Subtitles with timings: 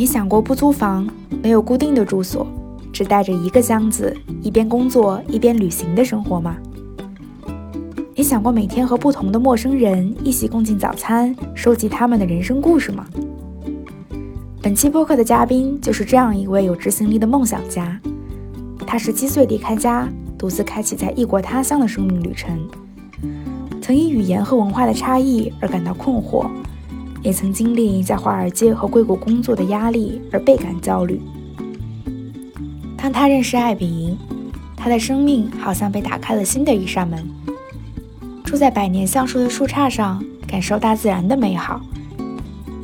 [0.00, 1.06] 你想过不租房，
[1.42, 2.46] 没有固定的住所，
[2.90, 6.56] 只带着一个箱子，一边工作一边旅行的生活吗？
[8.14, 13.04] 你想过每天和不同的陌生人一起共进早餐，收集他们的人生故事吗？
[14.62, 18.00] 本期播客的嘉宾就是这样一位有执行力的梦想家，
[18.86, 20.08] 他十七岁离开家，
[20.38, 22.58] 独自开启在异国他乡的生命旅程，
[23.82, 26.46] 曾因语言和文化的差异而感到困惑。
[27.22, 31.20] 也曾经历在华尔街和硅谷工作的压力而倍感焦虑。
[32.96, 34.16] 当他认识艾比营，
[34.76, 37.28] 他的生命好像被打开了新的一扇门。
[38.44, 41.80] 住在百年橡树的树杈上，感受大自然的美好。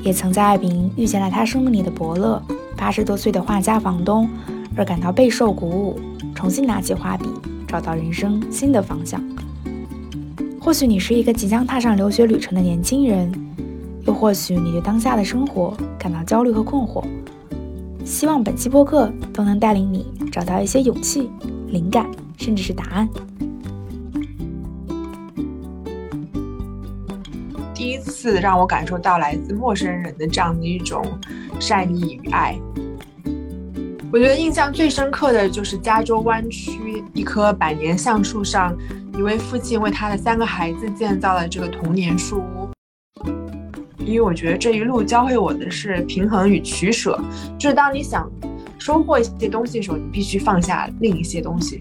[0.02, 2.40] 也曾在艾比营遇见了他生命里的伯乐，
[2.76, 4.28] 八十多岁的画家房东，
[4.76, 5.98] 而感到备受鼓舞，
[6.34, 7.26] 重新拿起画笔，
[7.66, 9.20] 找到人生新的方向。
[10.60, 13.45] 或许你是一个即将踏上留学旅程的年轻人。
[14.06, 17.04] 又或许你对当下的生活感到焦虑和困惑，
[18.04, 21.28] 希望本期播客都能带领你找到一些勇气、
[21.66, 23.08] 灵感，甚至是答案。
[27.74, 31.04] 第一次让我感受到来自陌生人的这样的一种
[31.58, 32.56] 善意与爱，
[34.12, 38.72] 我觉得印象最深刻的就是加州湾区一棵百年橡树上，
[39.16, 42.65] 一位父亲为他的三个孩子建造了这个童年树屋。
[44.06, 47.20] 因为我觉得这一路教会我的是平衡与取舍，
[47.58, 48.30] 就是当你想
[48.78, 51.80] 收获一些东西的时候，你必须放下另一些东西。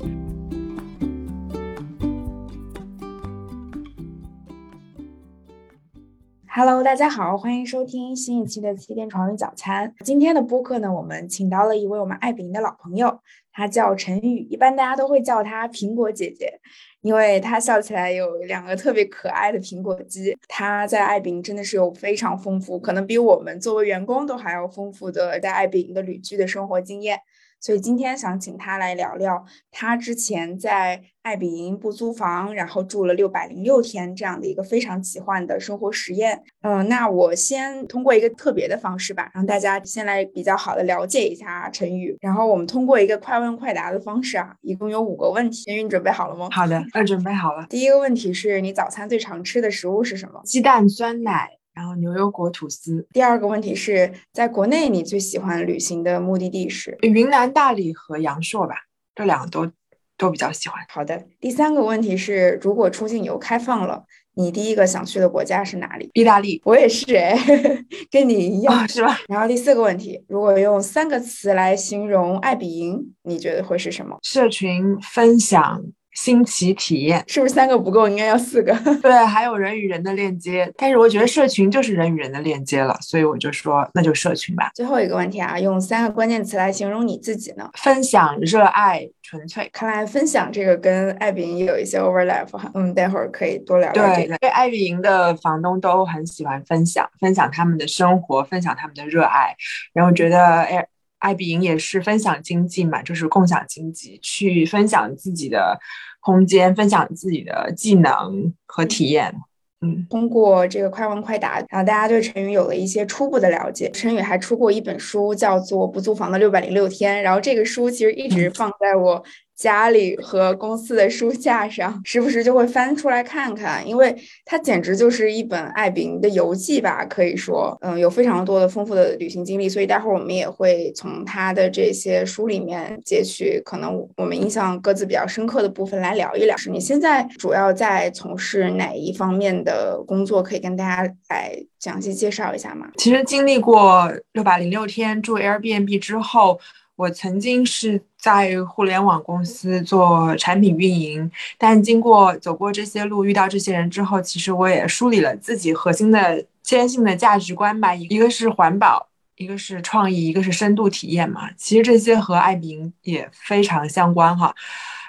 [6.57, 9.93] Hello，大家好，欢迎收听新一期的七天床与早餐。
[10.05, 13.19] 今天的播客呢，我们请到了一位我们爱饼的老朋友，
[13.51, 16.57] 他叫陈宇，一般大家都会叫他苹果姐姐。
[17.01, 27.19] 因为他笑起来有两个特别可爱的苹果肌，他在爱彼迎真的是有非常丰富，可能比我们作为员工都还要丰富的在爱彼迎的旅居的生活经验。
[27.59, 36.43] 所以今天想请他来聊聊他之前在爱彼迎不租房，然后住了六百零六天这样的一个非常奇幻的生活实验。
[36.61, 42.15] 嗯，那我先通过一个特别的方式吧，让大家先来比较好的了解一下陈宇。
[42.21, 45.63] 然后我们通过一个快问快答的方式啊，一共有五个问题。
[45.63, 46.49] 陈宇，你准备好了吗？
[46.51, 47.65] 好的，那准备好了。
[47.67, 50.39] 第一个问题是你早餐最常吃的食物是什么？
[50.43, 51.49] 鸡蛋酸奶。
[51.75, 53.05] 然后牛油果吐司。
[53.11, 58.75] 第二个问题是在国内，你最喜欢旅行的目的地是云南大理和阳朔吧？
[59.13, 59.69] 这两个都
[60.17, 60.79] 都比较喜欢。
[60.89, 61.25] 好的。
[61.39, 66.09] 第三个问题是，如果出境游开放了，你第一个想去的国家是哪里？
[66.13, 66.61] 意大利。
[66.65, 67.37] 我也是哎，
[68.09, 69.17] 跟你一样是吧？
[69.27, 74.17] 然后第四个问题，如果用三个词来形容爱彼迎，你觉得会是什么？
[74.21, 75.83] 社群分享。
[76.15, 78.09] 新奇体验是不是三个不够？
[78.09, 78.73] 应该要四个。
[79.01, 80.71] 对，还有人与人的链接。
[80.77, 84.71] 但是我觉得社群就是人与人的链接了，所以我就说那就社群吧。
[84.73, 87.69] 最后一个问题啊，用三个关键词来形容你自己呢？
[87.75, 89.69] 分享、热爱、纯粹。
[89.71, 92.71] 看来分享这个跟艾比营也有一些 overlap 哈。
[92.73, 94.37] 嗯，待会儿可以多聊聊这个。
[94.37, 99.55] 对，艾比营的房东都很喜欢分享，分享他们的生活，分享他们的热爱。
[99.93, 100.87] 然后觉得哎。
[101.19, 105.79] 爱比营也是分享经济嘛，就是共享经济，去分享自己的
[106.19, 109.33] 空间，分享自己的技能和体验。
[109.81, 113.89] 嗯，通过这个快问快答，然后大家对陈宇有了一些初步的了解。
[113.91, 119.23] 陈宇还出过一本书，叫做《不租房的六百零六天》，然后这个书其实一直放在我。
[119.55, 136.57] 家里和公司的书架上，时不时就会翻出来看看，因为它简直就是一本艾比的游记吧，可以说，嗯，有非常多的丰富的旅行经历，所以待会儿我们也会从他的这些书里面截取可能我们印象各自比较深刻的部分来聊一聊。
[136.57, 140.43] 是你现在主要在从事哪一方面的工作？
[140.43, 142.87] 可以跟大家来详细介绍一下吗？
[142.97, 146.59] 其实经历过六百零六天住 Airbnb 之后。
[146.95, 157.93] 我曾经是在互联网公司做产品运营，但经过走过这些路，遇到这些人之后，其实我也梳理了自己核心的坚信的价值观吧。
[157.93, 161.49] 一个是环保，一个是创意，一个是深度体验嘛。
[161.57, 164.55] 其实这些和爱彼也非常相关哈。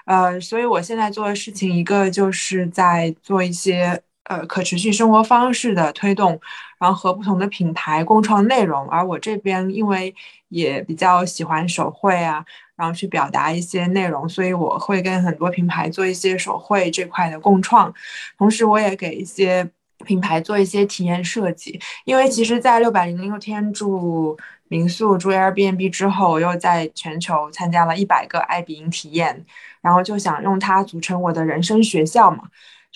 [0.06, 6.40] 呃，所以我现在做的事情，一个就是在做一些呃可持续生活方式的推动。
[6.78, 10.14] 然后和不同的品牌共创内容，而我这边因为
[10.48, 12.44] 也比较喜欢手绘啊，
[12.76, 17.92] 然后去表达一些内容，所以我会跟很多品牌做一些手绘这块的共创，
[18.38, 19.68] 同时我也给一些
[20.04, 21.80] 品牌做一些体验设计。
[22.04, 24.38] 因为其实，在六百零六天住
[24.68, 29.44] 民宿、住 Airbnb 之后，我又在全球参加了一百个爱彼迎体验，
[29.80, 32.44] 然后就想用它组成我的人生学校嘛。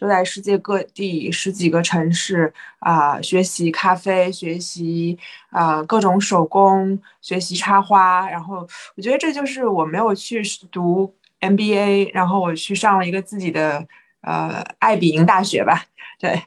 [0.00, 5.18] 就在世界各地十几个城市啊，学习咖啡，学习
[5.50, 8.26] 啊各种手工，学习插花。
[8.30, 8.66] 然后
[8.96, 10.40] 我觉得这就是我没有去
[10.72, 13.86] 读 MBA，然后我去上了一个自己的
[14.22, 15.84] 呃爱彼迎大学吧。
[16.18, 16.42] 对，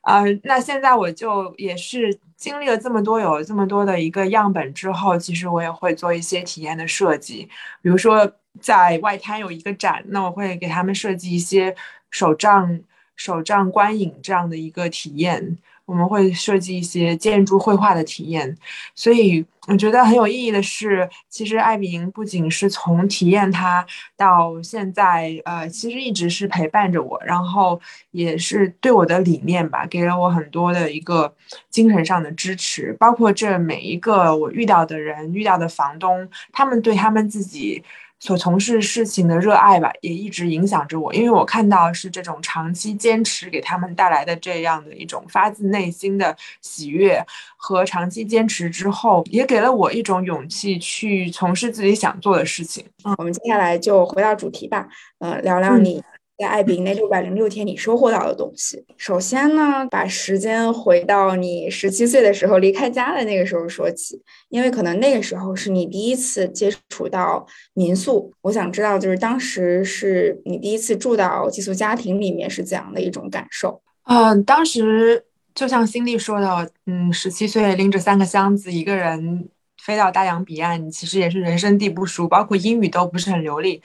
[0.00, 7.48] 啊，那现在我就也是经历了这么多，有这么多的一个样本之后，其实我也会做一些体验的设计，
[7.80, 8.28] 比如说
[8.60, 11.72] 在外滩有一个展，那我会给他们设计一些
[12.10, 12.80] 手账。
[13.16, 18.56] 手账观影这样的一个体验，我们会设计一些建筑绘画的体验，
[18.94, 23.84] 所以我觉得很有意义的是，其实爱彼迎不仅是从体验它
[24.16, 27.80] 到现在，呃，其实一直是陪伴着我，然后
[28.10, 31.34] 也是对我的理念吧，给了我很多的一个
[31.70, 37.82] 精神上的支持，包括这每一个我遇到的人、遇到的房东，他们对他们自己。
[38.18, 47.22] 所从事事情的热爱吧，也一直影响着我，因为我看到是这种长期坚持给他们带来的这样的一种发自内心的喜悦，
[47.56, 52.84] 和长期坚持之后，也给了我一种勇气去从事自己想做的事情。
[53.04, 56.02] 嗯，我们接下来就回到主题吧，呃，聊聊你。
[56.38, 58.84] 在爱彼那六百零六天，你收获到的东西。
[58.96, 68.32] 首先呢，把时间回到你十七岁的时候离开家的那个时候说起，因为可能那个时候是你第一次接触到民宿。
[68.42, 73.80] 我想知道，就是当时是你第一次住到寄宿家庭里面是怎样的一种感受？
[74.04, 75.24] 嗯，当时
[75.54, 79.48] 就像新丽说的，嗯，十七岁拎着三个箱子，一个人。
[79.86, 83.80] 飞到大洋彼岸，其实也是人生地不熟，包括英语都不是很流利。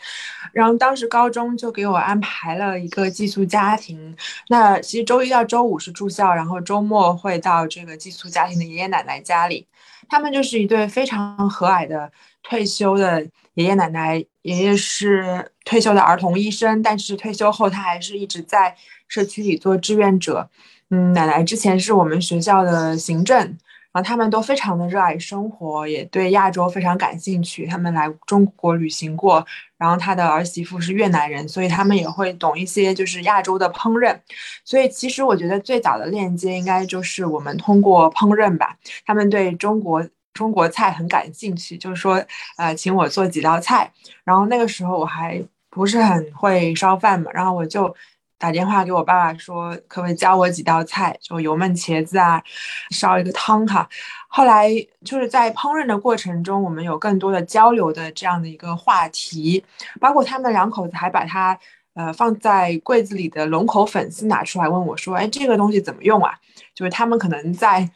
[0.52, 4.18] 然后当时高中就给我安排了一个寄宿家庭，
[4.50, 9.68] 那其实周一到周五是住校，然后周末会到这个寄宿家庭的爷爷奶奶家里。
[10.10, 12.12] 他们就是一对非常和蔼的
[12.42, 13.22] 退休的
[13.54, 18.76] 爷爷奶奶，爷爷是退休的儿童医生，但是退休后他还是一直在
[19.08, 20.50] 社区里做志愿者。
[20.90, 23.56] 嗯，奶奶之前是我们学校的行政。
[23.94, 27.66] 然后他们都非常的热爱生活，也对亚洲非常感兴趣。
[27.66, 29.46] 他们来中国旅行过，
[29.78, 34.18] 然后他的儿媳妇是越南人，所以他们也会懂一些就是亚洲的烹饪。
[34.64, 38.78] 所以其实我觉得最早的链接应该就是我们通过烹饪吧。
[39.06, 42.24] 他们对中国中国菜很感兴趣，就是说
[42.58, 43.92] 呃请我做几道菜。
[44.24, 47.94] 然后那个时候我还不是很会烧饭嘛，然后我就。
[48.42, 52.42] 打电话给我爸爸说，可不可以教我几道菜，就油焖茄子啊，
[52.90, 53.88] 烧一个汤哈。
[54.28, 54.68] 后来
[55.06, 59.64] 就是在烹饪的过程中，我们有更多的交流的这样的一个话题，
[60.00, 61.56] 包括他们两口子还把它
[61.94, 66.34] 呃放在柜子里的龙口粉丝拿出来问我说，哎，这个东西怎么用啊？
[66.74, 67.88] 就是他们可能在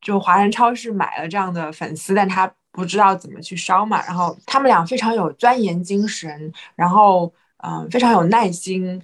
[0.00, 4.02] 就华人超市买了这样的粉丝，但他不知道怎么去烧嘛。
[4.06, 9.02] 然后他们俩非常有钻研精神，然后嗯非常有耐心。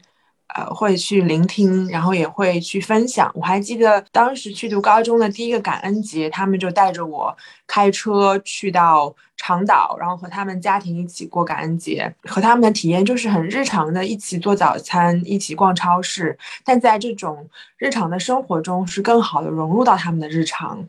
[0.56, 3.30] 呃，会去聆听，然后也会去分享。
[3.34, 7.36] 我还记得当时去读高中的第一个感恩节，他们就带着我
[7.66, 12.10] 开车去到长岛，然后和他们家庭一起过感恩节。
[12.24, 16.38] 和他们的体验就是很日常的，一起做早餐，一起逛超市。
[16.64, 20.82] 但在这种日常的生活中，是更好的融入到他们的日常。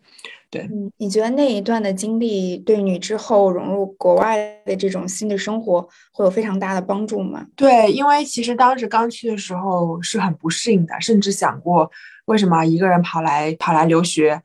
[0.49, 5.81] 对，嗯，你觉得那一段的经历对你之后融入国外的这种新的生活
[6.13, 7.45] 会有非常大的帮助吗？
[7.55, 11.91] 对，因为其实当时刚去的时候是很不适应的，甚至想过
[12.27, 14.41] 为什么一个人跑来跑来留学，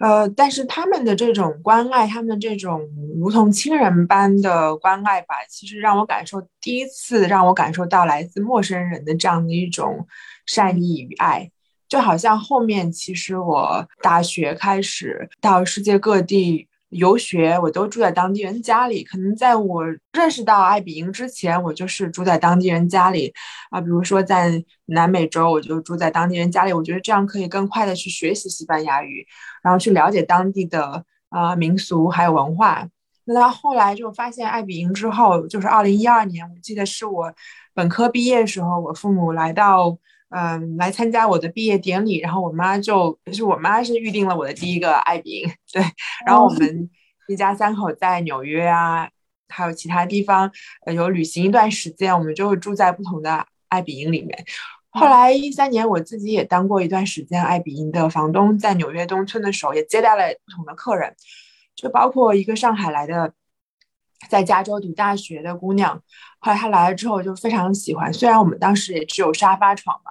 [0.00, 2.80] 呃，但是他们的这种关爱，他们这种
[3.16, 10.06] 如同亲人般的关爱吧，其实让我感受第一次让我感受到来自陌生人的这样的一种
[10.44, 11.50] 善意与爱。
[11.88, 19.04] 就好像后面，其实我大学开始到世界各地游学，我都住在当地人家里。
[19.04, 23.32] 可能在我认识到爱比营之前，我就是住在当地人家里
[23.70, 23.80] 啊。
[23.80, 26.72] 比如说在南美洲，我就住在当地人家里。
[26.72, 29.24] 我觉得这样可以更快的去学习西班牙语，
[29.62, 32.88] 然后去了解当地的啊民俗还有文化。
[33.24, 37.32] 那到后来就发现爱比营之后，就是二零一二年，我记得是我
[37.74, 39.96] 本科毕业时候，我父母来到。
[40.30, 45.82] 嗯，来参加我的毕业典礼，然后我妈就，就是我妈是预定了我的第一个爱彼迎， 对，
[46.26, 46.90] 然后我们
[47.28, 49.08] 一家三口在纽约啊，
[49.48, 50.50] 还有其他地方，
[50.84, 54.44] 呃，有旅行一段时间，我们就会住在不同的爱彼迎里面。
[54.90, 61.14] 后来一三年，我自己也当过一段时间爱彼迎的房东，在纽约东村的时候，也接待了不同的客人，
[61.74, 63.32] 就包括一个上海来的。
[64.28, 66.00] 在加州读大学的姑娘，
[66.40, 68.12] 后来她来了之后就非常喜欢。
[68.12, 70.10] 虽然我们当时也只有沙发床嘛，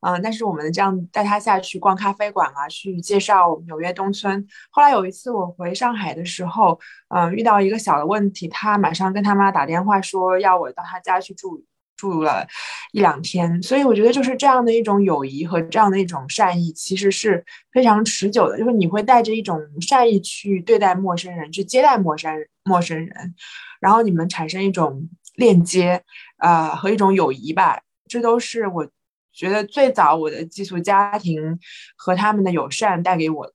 [0.00, 4.46] 嗯，但是我们这样带她下去逛咖啡馆啊，去介绍纽约东村。
[4.70, 11.62] 后来有一次我回上海的时候，嗯，遇到一个小的问题，她马上跟她妈打电话说要我到她家去住
[11.98, 12.46] 住了
[12.92, 13.62] 一两天。
[13.62, 18.56] 所以我觉得就是这样的一种友谊和这样的一种善意，其实是非常持久的。
[18.56, 22.32] 就是你会带着一种善意去对待陌生人，去接待陌生
[22.64, 23.34] 陌生人，
[23.80, 26.02] 然后你们产生一种链接，
[26.38, 27.82] 呃，和一种友谊吧。
[28.08, 28.88] 这都是我
[29.32, 31.58] 觉得最早我的寄宿家庭
[31.96, 33.52] 和他们的友善带给我的。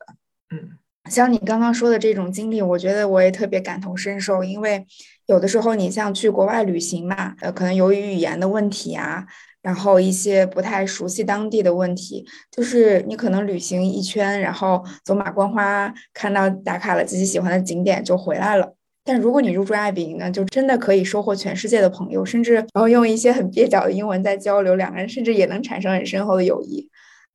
[0.52, 0.78] 嗯。
[1.10, 4.88] 像你刚刚说的这种经历，我觉得我也特别感同身受，因为
[5.28, 9.26] 有的时候你像去国外旅行嘛，呃，可能由于语言的问题啊，
[9.62, 18.76] 然后一些不太熟悉当地的问题，就是你可能旅行一圈，然后走马观花，看到打卡了自己喜欢的景点就回来了。
[19.06, 26.90] 但如果你入住爱彼迎呢，就真的可以收获全世界的朋友，甚至然后用一些很蹩脚的英文在交流，两个人甚至也能产生很深厚的友谊。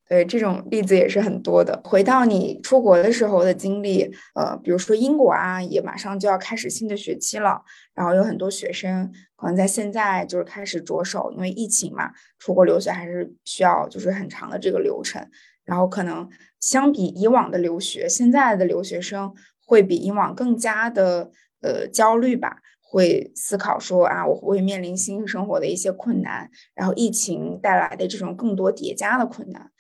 [0.09, 1.79] 对，这种例子也是很多的。
[1.85, 7.63] 回到你出国的时候的经历，呃，比如说英国啊，也马上就要开始新的学期了，
[7.95, 15.29] 然后有很多学生可能在现在就是开始着手，因为疫情嘛，出国留学还是需要就是很长的这个流程。
[15.67, 16.27] 然后可能
[16.59, 19.35] 相比以往的留学，现在的留学生
[19.67, 29.71] 会比以往更加的呃焦虑吧，会思考说啊，我会面临新生活的一些困难，然后疫情带来的这种更多叠加的困难。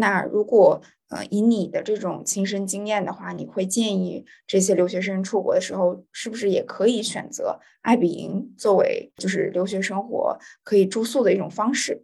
[0.00, 0.80] 那如果
[1.10, 12.02] 呃以你的这种亲身经验的话，你会建议这些留学生出国的时候，是不是也可以选择爱彼迎作为就是留学生活可以住宿的一种方式？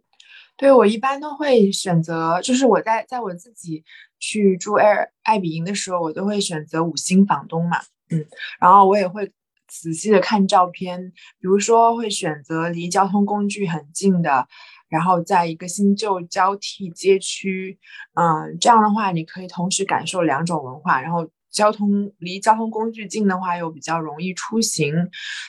[0.55, 3.83] 对我一般都会选择，就是我在在我自己
[4.19, 7.77] 去住爱爱彼迎的时候，我都会选择五星房东嘛，
[8.09, 8.25] 嗯，
[8.59, 9.31] 然后我也会
[9.67, 14.47] 仔细的看照片，比如说会选择离交通工具很近的。
[14.89, 17.77] 然后在一个新旧交替街区，
[18.13, 21.01] 嗯，这样的话你可以同时感受两种文化。
[21.01, 24.93] 然后交通离交通工具近的话，又比较容易出行。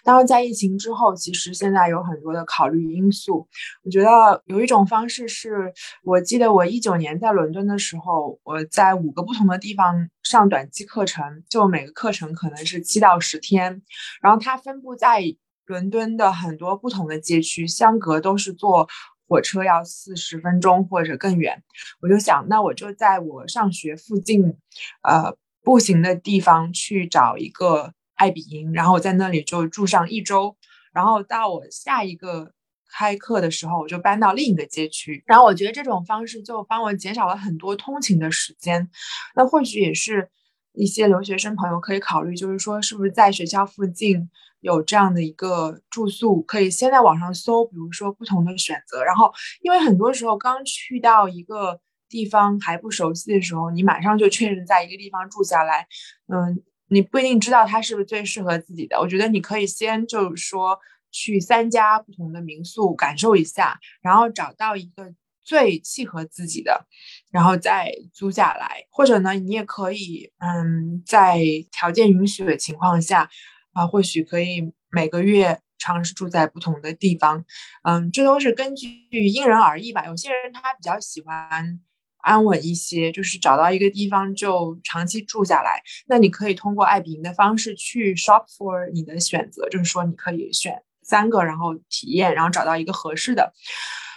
[0.05, 3.47] 当然，在疫情之后，其实现在有很多的考虑因素。
[3.85, 13.83] 我觉得有一种方式是，我记得我一九年在伦敦的时候，我在五个不同的地方上短期课程，就每个课程可能是七到十天，
[14.23, 15.23] 然后它分布在
[15.67, 18.89] 伦敦的很多不同的街区，相隔都是坐。
[19.29, 21.63] 火车要四十分钟或者更远，
[22.01, 24.57] 我就想，那我就在我上学附近，
[25.03, 30.57] 呃，步行的地方去找一个爱比营，然后我在那里就住上一周，
[30.93, 32.53] 然后到我下一个
[32.91, 35.23] 开课的时候，我就搬到另一个街区。
[35.27, 38.89] 然后我觉得这种方式就帮我减少了很多通勤的时间。
[39.37, 40.31] 那或许也是
[40.73, 44.31] 一些留学生朋友可以考虑，就是说，是不是在学校附近。
[44.61, 49.05] 有这样的一个住宿，可以先在网上搜，比如说不同的选择。
[49.05, 55.87] 然后，因为很多时候刚去到一个地方还不熟悉的时候，你马上就确认在一个地方住下来，
[56.27, 58.99] 嗯，你不一定知道它是不是最适合自己的。
[58.99, 60.79] 我觉得你可以先就是说
[61.13, 66.87] 去三家不同的民宿感受一下，然后找到一个最契合自己的，
[67.31, 68.85] 然后再租下来。
[68.91, 73.31] 或者呢，你也可以，嗯，在条件允许的情况下。
[73.79, 77.45] 啊，或许可以每个月尝试住在不同的地方，
[77.85, 78.89] 嗯，这都是根据
[79.29, 80.05] 因人而异吧。
[80.07, 81.79] 有些人他比较喜欢
[82.17, 85.81] 安稳一些，就是找到一个地方就长期住下来。
[86.09, 93.53] 那你可以通过爱彼迎的方式去 shop for 你的选择，就是说你可以选三个，然后体验，然后找到一个合适的，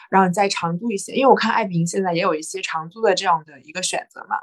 [0.09, 1.13] 然后你再长租一些。
[1.13, 4.37] 因为我看爱彼迎现在也有一些长租的这样的一个选择嘛，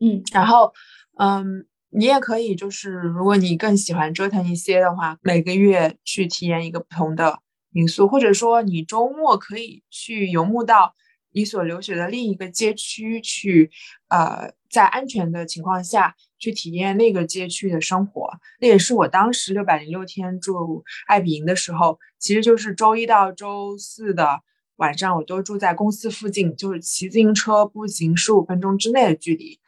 [0.00, 0.72] 嗯，然后，
[1.18, 1.64] 嗯。
[1.96, 7.38] 你也可以，就是如果你更喜欢折腾一些的话，每个月去体验一个不同的
[7.70, 10.96] 民宿，或者说你周末可以去游牧到
[11.30, 13.70] 你所留学的另一个街区去，
[14.08, 18.28] 呃，在安全的情况下去体验那个街区的生活。
[18.60, 24.40] 那也是我当时六百零六天住爱比营的时候，其实就是周一到周四的
[24.76, 29.60] 晚上，我都住在公司附近，就是骑自行车步行十五分钟之内的距离，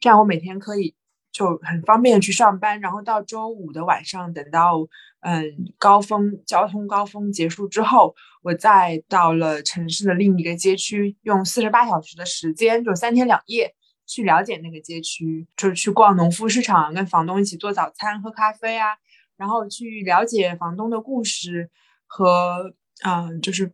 [0.00, 0.94] 这样我每天可以。
[1.34, 4.86] 就很方便的去上班，然后到周五的晚上，等到
[5.20, 5.42] 嗯
[5.78, 13.74] 高峰交通高峰结束之后，我再到了城市的另一个街区，用四十八小时的时间，就三天两夜
[14.06, 18.96] 去了解那个街区，就是去逛农夫市场，跟房东一起做早餐、喝咖啡啊，
[19.36, 21.68] 然后去了解房东的故事
[22.06, 22.72] 和
[23.04, 23.72] 嗯，就是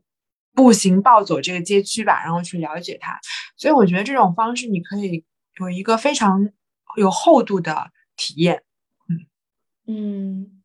[0.55, 3.21] 步行暴走这个街区吧，然后去了解它。
[3.59, 5.27] 所以我觉得这种方式你可以
[5.59, 6.49] 有一个非常。
[6.97, 8.63] 有厚度的体验，
[9.09, 9.27] 嗯
[9.87, 10.63] 嗯，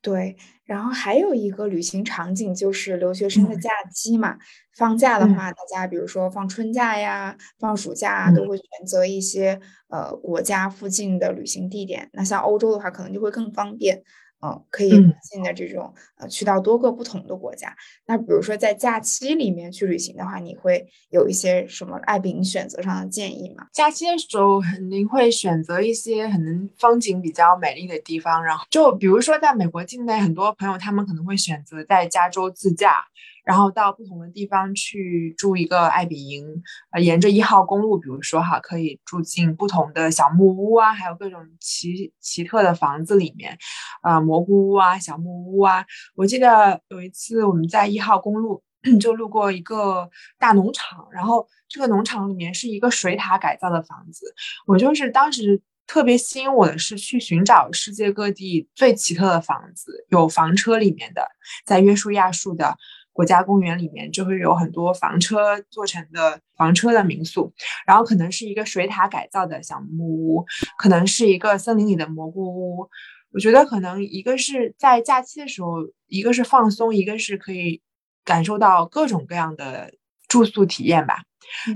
[0.00, 0.36] 对。
[0.64, 4.36] 然后还有一个旅行场景就是留学生的假期嘛，
[4.76, 12.10] 放假的话，大家比如说放春假呀、放暑假，都会选择一些呃国家附近的旅行地点。
[12.12, 14.02] 那像欧洲的话，可能就会更方便。
[14.40, 14.90] 嗯，可以
[15.22, 17.74] 进的这种呃，去到多个不同的国家。
[18.06, 23.66] 那比如说在假期里面去旅行的话，你会有一些什么爱饼选择上的建议吗？
[23.72, 33.06] 假期的时候肯定会选择一些可能风景比较美丽的地方，然后就比如说在美国境内，很多朋友他们可能会选择在加州自驾。
[33.48, 43.56] 然后到不同的地方去住一个爱比营，呃，沿着一号公路，比如说哈，可以住进不同的小木屋啊，还有各种奇奇特的房子里面，
[44.02, 45.82] 啊，蘑菇屋啊，小木屋啊。
[46.14, 48.62] 我记得有一次我们在一号公路
[49.00, 54.26] 就路过一个大农场，然后这个农场里面是一个水塔改造的房子。
[54.66, 61.26] 我就是当时特别吸引我的是去寻找世界各地最奇特的房子，有房车里面的，
[61.64, 62.76] 在约书亚树的。
[63.18, 67.52] 国家公园里面就会有很多房车做成的房车的民宿，
[67.84, 70.46] 然后可能是一个水塔改造的小木屋，
[70.78, 72.88] 可能是一个森林里的蘑菇屋。
[73.32, 77.82] 我觉得可能一个是在假期的时候，一个是放松，一个是可以
[78.24, 79.92] 感受到各种各样的
[80.28, 81.24] 住宿体验吧。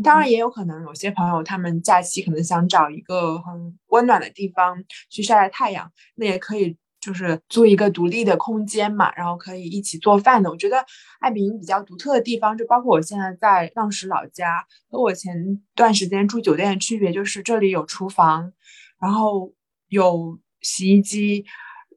[0.04, 6.76] 当然也有可能有些朋友他们假期可能想找一个很温暖的地方去晒晒太阳，那也可以。
[7.02, 10.48] 就是租一个独立的空间嘛，然后可以一起做饭的。
[10.48, 10.82] 我觉得
[11.20, 18.52] 爱比营比较独特的地方，就包括我现在在浪石老家和我前段时间住酒店的区别，就是这里有厨房，
[19.00, 19.52] 然后
[19.88, 21.44] 有洗衣机。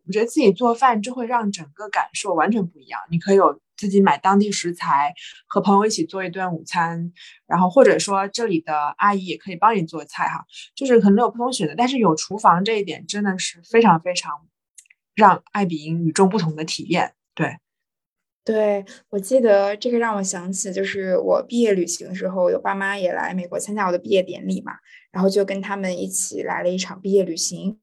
[0.07, 2.99] 我觉得自己做饭就会让整个感受完全不一样。
[3.09, 5.13] 你可以有自己买当地食材，
[5.47, 7.11] 和朋友一起做一顿午餐，
[7.47, 10.45] 然后或者说这里的阿姨也可以帮你做菜哈，
[10.75, 14.31] 就是可能有不同选择，但是有厨房这一点真的是非常非常。
[15.15, 17.57] 让爱比营与众不同的体验，对，
[18.43, 24.73] 对我记得这个让我想起，就是我毕业旅行的时候，有爸妈也来美国参加我的毕业典礼嘛，
[25.11, 27.79] 然后就跟他们一起来了一场毕业旅行。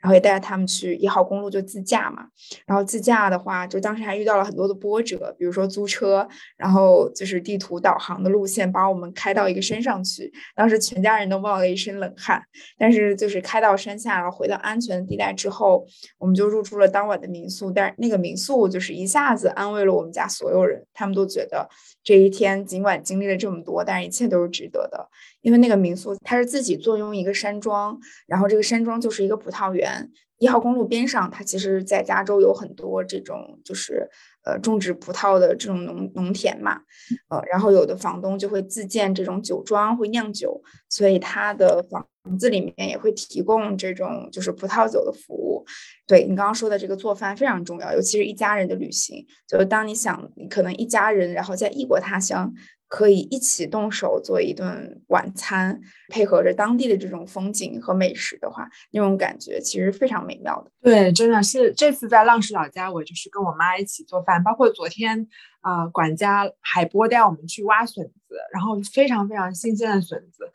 [0.00, 2.26] 然后也带着他们去一号公路就自驾嘛，
[2.66, 6.26] 然后自驾的话，就当时还遇到了很多的波折，比如说租车，
[6.56, 12.42] 然后就是地图导航的路线把我们开到一个山上去，当时全家人都冒了一身冷汗。
[12.78, 15.86] 但是就是开到山下，然后回到安全地带之后，
[16.18, 21.68] 我们就入住了当晚的民宿，但是那个民宿就是一下子安慰了我们家所有人，他们都觉得
[22.04, 25.08] 这一天尽管经历了这么多，但是一切都是值得的。
[25.40, 30.10] 因为那个民宿它是自己坐拥一个山庄，然后这个山庄就是一个葡萄园。
[30.38, 34.10] 一号公路边上，它其实，在加州有很多这种就是
[34.44, 36.80] 呃种植葡萄的这种农农田嘛，
[37.28, 42.06] 呃，然后有的房东就会自建这种酒庄，会酿酒，所以他的房
[42.38, 45.64] 子里面也会提供这种就是葡萄酒的服务。
[46.06, 52.52] 对你刚刚说的这个做饭非常重要，尤其是一家人的旅行，就是当你想可能一家人然后在异国他乡。
[52.94, 55.80] 可以一起动手做一顿晚餐，
[56.10, 60.70] 配合着当地的这种风景和美食的话，那种感觉其实非常美妙的。
[60.80, 65.26] 对，真的是这次在浪石老家，我就是跟我妈一起做饭，包括昨天
[65.60, 70.52] 啊，管家海波带我们去挖笋子，然后非常非常新鲜的笋子，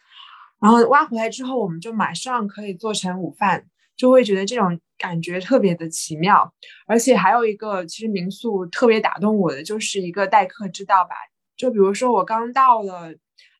[0.61, 3.65] 然后挖回来之后，我们就马上可以做成午饭，
[3.97, 6.53] 就会觉得这种感觉特别的奇妙。
[6.87, 11.15] 而且还有一个，其实民宿特别打动我的，就是一个待客之道吧。
[11.59, 13.13] 就比如说，我刚到了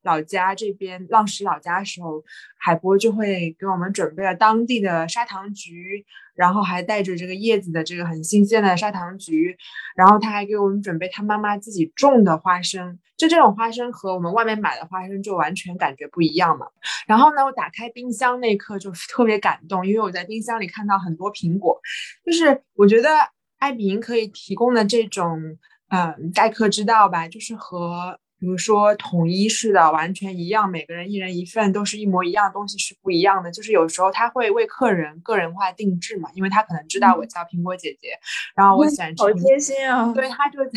[0.03, 2.23] 老家这边浪石老家的时候，
[2.57, 9.57] 海波就会给我们准备了当地的砂糖橘，然后还带着这个叶子的这个很新鲜的砂糖橘，
[9.97, 16.67] 然后他还给我们准备他妈妈自己种的花生，就这种花生和我们外面买的花生就完全感觉不一样嘛。
[17.05, 21.77] 然后呢，我打开冰箱那一刻就是 特别感动，因为我在冰箱里看到很多苹果，
[22.25, 23.09] 就是我觉得
[23.57, 25.57] 爱比营可以提供的这种。
[25.89, 33.52] 嗯，待客之道吧，就是和比如说统一式的完全一样，每个人一人一份，都是一模一样的东西是不一样的。
[33.52, 38.17] 就是有时候他会为客人个人化定制嘛，因为他可能知道我叫苹果姐姐，
[38.56, 39.23] 然后我喜欢吃。
[39.23, 40.13] 好贴心啊！
[40.13, 40.71] 对他就在，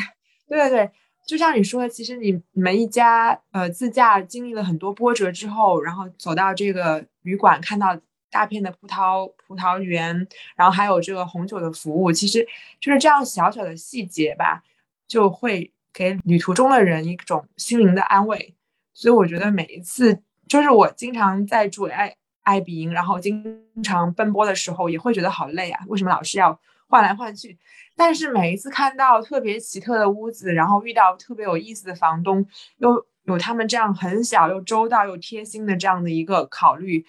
[0.48, 0.90] 对对对，
[1.24, 7.96] 就像你说的，其实你你们一家呃自驾经历了很多波折之后，然后走到这个旅馆，看到
[8.30, 12.44] 大片的葡萄葡萄园，然后还有这个红酒的服务，其实
[12.80, 14.64] 就是这样小小的细节吧。
[15.12, 18.54] 就会给旅途中的人一种心灵的安慰，
[18.94, 25.84] 所以我觉得每一次，就是我经常在住爱爱比营，然后经常奔波的时候，也会觉得好累啊。
[25.88, 27.58] 为什么老是要换来换去？
[27.94, 32.46] 但是每一次看到特别奇特的屋子，然后遇到特别有意思的房东，
[32.78, 37.04] 又有他们这样很小又周到又贴心的这样的一个考虑，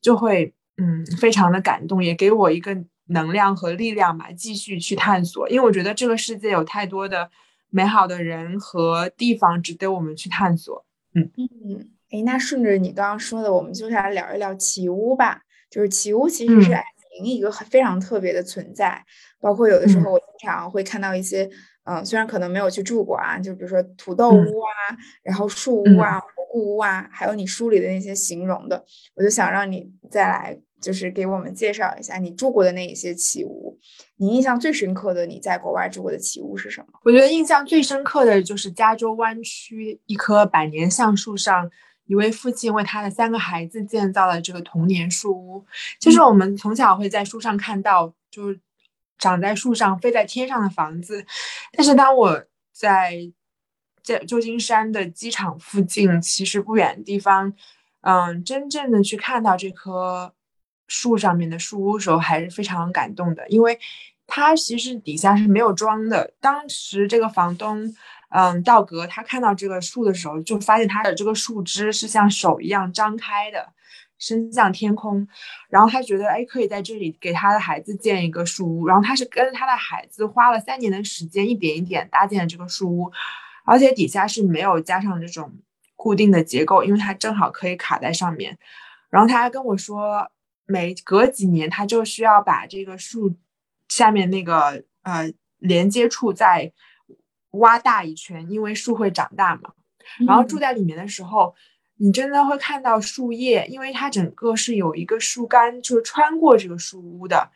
[0.00, 5.48] 就会嗯非常的感动，也给我一个能量和力量吧，继续去探索。
[5.48, 7.30] 因为我觉得这个世界有太多的。
[7.70, 10.86] 美好的人和地方值得我们去探索。
[11.12, 15.40] 嗯嗯，哎，那顺着你刚刚说的，我们就来聊一聊奇屋吧。
[15.68, 16.84] 就是奇屋其实是爱
[17.18, 19.04] 营一个非常特别的存在。
[19.40, 21.50] 包括有的时候我经常会看到一些，
[21.82, 30.56] 嗯，虽然可能没有去住过啊，就比如说土豆屋啊，然后树屋啊、蘑菇屋啊，还有你书里的那些形容的，我就想让你再来。
[30.84, 33.78] 就是给我们介绍一下你住过的那一些奇屋，
[34.16, 36.86] 你印象最深刻的你在国外住过的奇屋是什么？
[37.04, 41.70] 我觉得印象最深刻的就是加州湾区一棵百年橡树上，
[42.04, 45.64] 一位父亲为他的三个孩子建造了这个童年树屋。
[45.98, 48.60] 就是我们从小会在书上看到，就是
[49.16, 51.24] 长在树上、飞在天上的房子。
[51.72, 53.32] 但是当我在
[54.02, 57.54] 在旧金山的机场附近，其实不远的地方，
[58.02, 60.34] 嗯，真正的去看到这棵。
[60.86, 63.78] 树上面的树屋时候还是非常感动的，因为
[64.26, 66.32] 它其实底下是没有装的。
[66.40, 67.94] 当时这个房东，
[68.30, 73.72] 嗯，道格他看到这个树的时候，就发现它的这个树枝是像手一样张开的，
[74.18, 75.28] 伸向天空。
[75.68, 78.86] 然后他觉得，哎，可以在这里给他的孩子建一个树屋。
[78.86, 83.12] 然后他是跟他的孩子花了三年的时间，一点一点搭建这个树屋，
[83.64, 85.52] 而且底下是没有加上这种
[85.96, 88.58] 固定的结构，因为它正好可以卡在上面。
[89.10, 90.30] 然后他还跟我说。
[90.66, 93.34] 每隔几年，它就需要把这个树
[93.88, 96.72] 下面那个呃连接处再
[97.50, 99.72] 挖大一圈，因为树会长大嘛。
[100.26, 101.54] 然后住在里面的时候，
[101.96, 107.50] 你真的会看到树叶，因为它整个是有一个树干，就是穿过这个树屋的。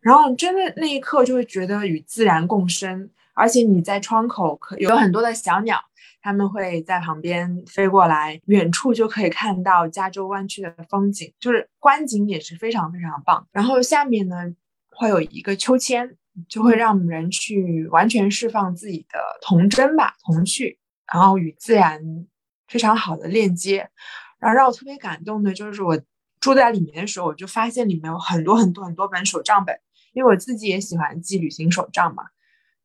[0.00, 5.87] 然后真的那一刻就会觉得与自然共生，而且你在窗口可有很多的小鸟。
[6.28, 13.48] 他们会在旁边飞过来，远处就可以看到加州湾区的风景，就是观景也是非常非常棒。
[13.50, 14.36] 然后下面呢
[14.90, 20.78] 会有一个秋千，就会让人去完全释放自己的童真吧，童趣，
[21.10, 21.98] 然后与自然
[22.66, 23.88] 非常好的链接。
[24.38, 25.98] 然后让我特别感动的就是我
[26.40, 29.74] 住在里面的时候，我就发现里面有很多很多很多本手账本，
[30.12, 32.24] 因为我自己也喜欢记旅行手账嘛。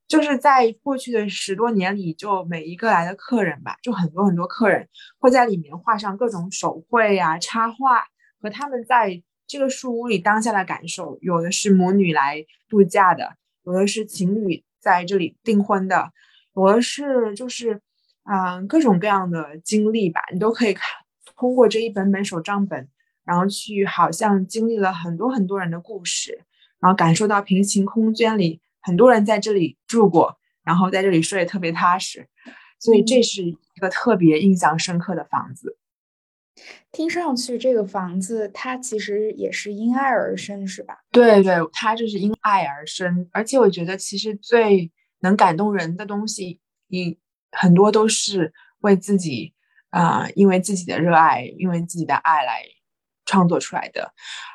[0.07, 4.87] 就是在过去的十多年里，就每一个来的客人吧，就很多很多客人
[5.17, 8.05] 会在里面画上各种手绘呀、插画，
[8.39, 11.17] 和他们在这个树屋里当下的感受。
[11.21, 16.11] 有的是母女来度假的，有的是情侣在这里订婚的，
[16.55, 17.81] 有的是就是
[18.25, 20.85] 嗯各种各样的经历吧，你都可以看
[21.35, 22.87] 通过这一本本手账本，
[23.25, 26.43] 然后去好像经历了很多很多人的故事，
[26.79, 28.61] 然后感受到平行空间里。
[28.83, 32.27] 很多人在这里住过，然后在这里睡得特别踏实，
[32.79, 35.77] 所以这是一个特别印象深刻的房子。
[36.91, 40.99] 听上去这个房子它其实也是因爱而生，是吧？
[41.11, 43.27] 对对，它就是因爱而生。
[43.31, 44.91] 而且我觉得其实最
[45.21, 47.17] 能感动人的东西，你
[47.51, 49.53] 很多都是为自己
[49.89, 52.61] 啊，因为自己的热爱，因为自己的爱来
[53.25, 54.13] 创作出来的。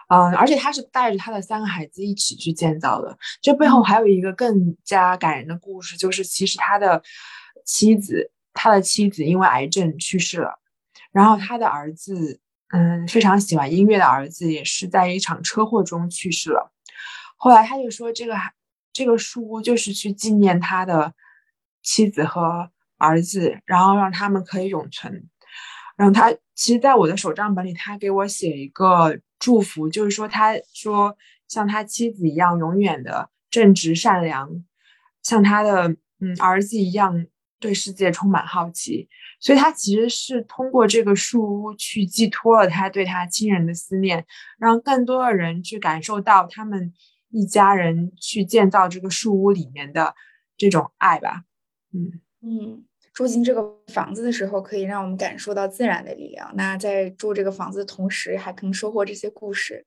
[0.09, 3.18] 嗯，而且他是带着他的三个孩子一起去建造的。
[3.42, 7.02] 这背后还有一个更加感人的故事，就是其实他的
[7.66, 10.59] 妻子，他的妻子因为癌症去世了，
[11.12, 16.72] 然后他的儿子，嗯，非常喜欢音乐的儿子，也是在一场车祸中去世了。
[17.37, 18.35] 后来他就说，这个
[18.92, 21.12] 这个书屋就是去纪念他的
[21.83, 25.28] 妻子和儿子，然后让他们可以永存。
[25.96, 29.20] 然后他其实，在我的手账本里，他给我写一个。
[29.40, 31.16] 祝福就是说，他说
[31.46, 34.64] 像他妻子一样永远的正直善良，
[35.22, 37.24] 像他的嗯儿子一样
[37.60, 44.26] 对世界充满好奇，所以他其实是通过这个树屋去寄托了他对他亲人的思念，
[44.58, 46.92] 让更多的人去感受到他们
[47.30, 50.16] 一家人去建造这个树屋里面的
[50.56, 51.44] 这种爱吧。
[51.92, 52.84] 嗯嗯。
[53.18, 56.52] 住进这个房子的时候，可以让我们感受到自然的力量。
[56.54, 59.85] 那在住这个房子的同时，还可能收获这些故事，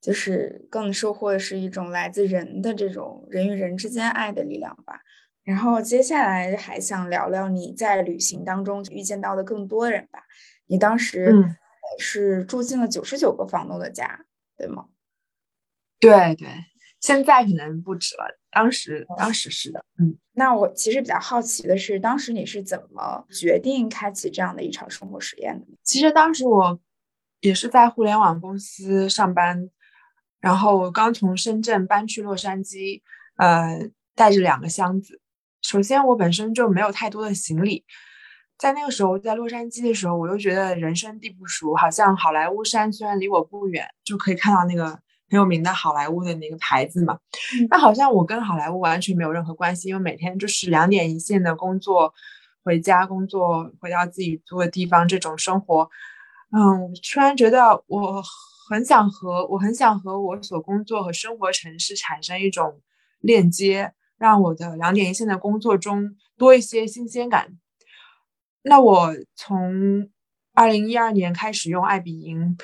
[0.00, 5.00] 就是更收获的是一种来自人的这种人与人之间爱的力量吧。
[5.42, 10.22] 然后接下来还想聊聊你在旅行当中遇见到的更多人吧。
[10.68, 11.34] 你当时
[11.98, 14.24] 是住进了九十九个房东的家，
[14.56, 14.84] 对吗？
[15.98, 16.46] 对对，
[17.00, 18.37] 现在可能不止了。
[18.58, 25.66] 当时，当时是的，嗯，那我其实比较好奇的是，当时你是怎么决定开启这样的一场生活实验的？
[25.84, 26.76] 其实当时我
[27.40, 29.70] 也是在互联网公司上班，
[30.40, 33.00] 然后刚从深圳搬去洛杉矶，
[33.36, 35.20] 呃，带着两个箱子。
[35.62, 37.84] 首先，我本身就没有太多的行李，
[38.58, 44.98] 在那个时候在洛杉矶的时候，我又觉得人生地不熟，好像好莱坞山虽然离我不远，就可以看到那个。
[45.30, 47.18] 很有名的好莱坞的那个牌子嘛，
[47.68, 52.12] 那好像我跟好莱坞完全没有任何关系，因为每天就是两点一线的工作，
[52.64, 55.88] 回家工作，回到自己住的地方这种生活，
[56.52, 58.22] 嗯，我突然觉得我
[58.70, 62.80] 很想和我很想和我所工作和生活城市产生一种
[63.20, 67.58] 链接，让我的两点一线的工作中多一些新鲜感。
[68.62, 70.10] 那我从
[70.52, 72.56] 二零一二年开始用爱彼迎，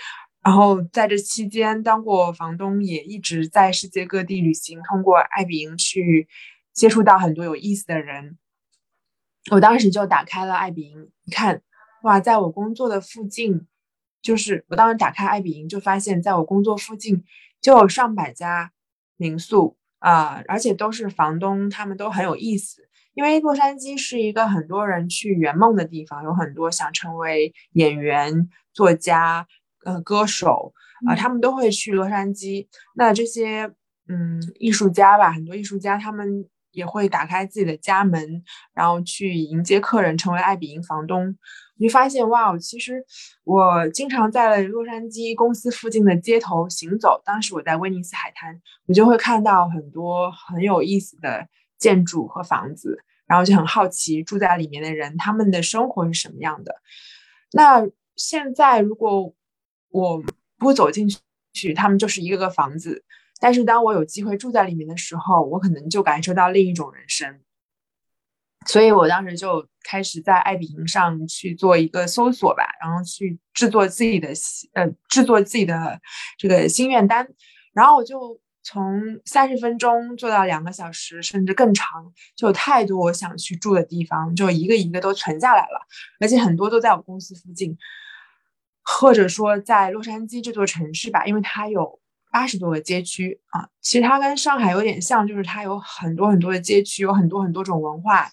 [0.45, 6.29] 然后在这期间当过房东，也一直在世界各地旅行，通过爱彼迎去
[6.75, 8.37] 接触到很多有意思的人。
[9.51, 11.63] 我当时就打开了爱彼迎，你看，
[12.03, 13.67] 哇，在我工作的附近，
[14.21, 17.25] 就是我当时打开爱彼迎，就发现在我工作附近
[17.63, 18.73] 就有上百家
[19.17, 22.87] 民宿啊，而且都是房东，他们都很有意思。
[23.15, 29.47] 因为洛杉矶是一个很多人去圆梦的地方，有很多想成为演员、作家、
[29.85, 30.73] 呃歌手
[31.07, 32.67] 啊，他们都会去洛杉矶。
[32.97, 33.71] 那这些
[34.09, 38.43] 嗯艺术家吧，很多艺术家他们也会打开自己的家门，
[38.75, 41.37] 然后去迎接客人，成为爱彼迎房东。
[41.77, 43.05] 你就发现哇，其实
[43.45, 47.21] 我经常在洛杉矶公司附近的街头行走。
[47.25, 51.47] 当时我在威尼斯海滩，我就会看到很多很有意思的。
[51.77, 56.77] 建筑和房子，然后就很好奇住在里面的人他们的生活是什么样的。
[57.53, 59.35] 那现在如果
[59.95, 60.23] 我
[60.59, 61.09] 不走进
[61.53, 63.05] 去，他们就是一个个房子。
[63.41, 67.41] 但是当我有机会住在里面的时候，我可能就感受到另一种人生。
[68.67, 74.29] 所以我当时就开始在爱彼迎上去做一个搜索吧，然后去制作自己的
[74.73, 76.01] 呃制作自己的
[76.39, 77.29] 这个心愿单，
[77.73, 78.41] 然后我就。
[78.67, 81.87] 从三十分钟做到两个小时，甚至更长，
[82.35, 85.87] 就有太多我想去住的地方，就一个一个都存下来了，
[86.19, 87.77] 而且很多都在我公司附近，
[88.85, 93.69] 或者说在洛杉矶这座城市吧，因为它有八十多个街区啊。
[93.81, 98.31] 其实它跟上海有点像，就是它有很多很多的街区，有很多很多种文化。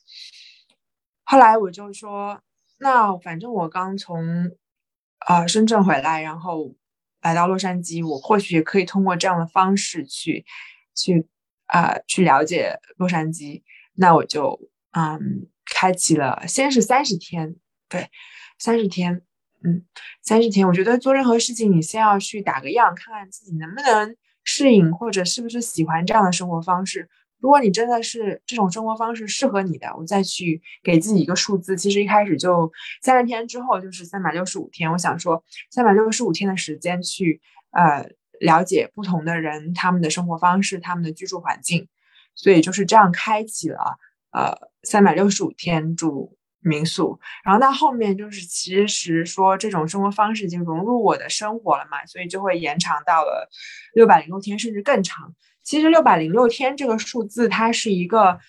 [1.23, 2.41] 后来我就说，
[2.79, 4.51] 那反正我刚从
[5.27, 6.75] 呃深圳回来，然后。
[7.23, 10.43] 来到洛杉矶，我或许也可以通过这样的方式去，
[10.95, 11.27] 去
[11.67, 13.61] 啊，去了解洛杉矶。
[13.93, 14.59] 那我就
[14.93, 18.09] 嗯，开启了，先是三十天，对，
[18.57, 19.21] 三十天，
[19.63, 19.83] 嗯，
[20.21, 20.67] 三十天。
[20.67, 27.09] 我觉得做任何事情，你先要去打个样，看看自己能不能适应，或者是不是喜欢这样的生活方式。
[27.39, 31.75] 如果你真的是这种生活方式适合你的，我再去给自己一个数字。
[31.75, 32.71] 其实一开始就
[33.01, 34.91] 三十天之后就是三百六十五天。
[34.91, 38.07] 我想说三百六十五天的时间去呃
[38.39, 41.87] 了解不同的人他们的生活方式、他们的居住环境，
[42.35, 43.97] 所以就是这样开启了
[44.31, 47.19] 呃三百六十五天住民宿。
[47.43, 53.49] 然后到后面就是其实说这种生活方式已经融入我的生活了嘛，所以就会延长到了
[53.93, 55.33] 六百零六天甚至更长。
[55.63, 58.39] 其实六百零六天这个数字，它是一个，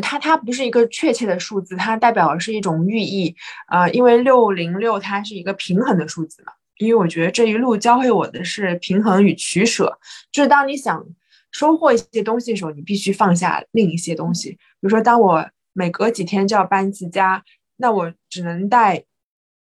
[0.00, 3.34] 它它不是一个确切的数字，它代表的是一种寓意
[3.66, 3.88] 啊。
[3.88, 6.52] 因为六零六它是一个平衡的数字嘛。
[6.78, 9.98] 因为我觉得这一路教会我的是平衡与取舍，
[10.32, 11.04] 就是当你想
[11.50, 14.52] 收获一些东西的时候，你必须放下另一些东西。
[14.52, 17.44] 比如说，当我每隔几天就要搬一次家，
[17.80, 19.04] 那我只能带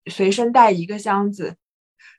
[0.07, 1.55] 随身带一个箱子，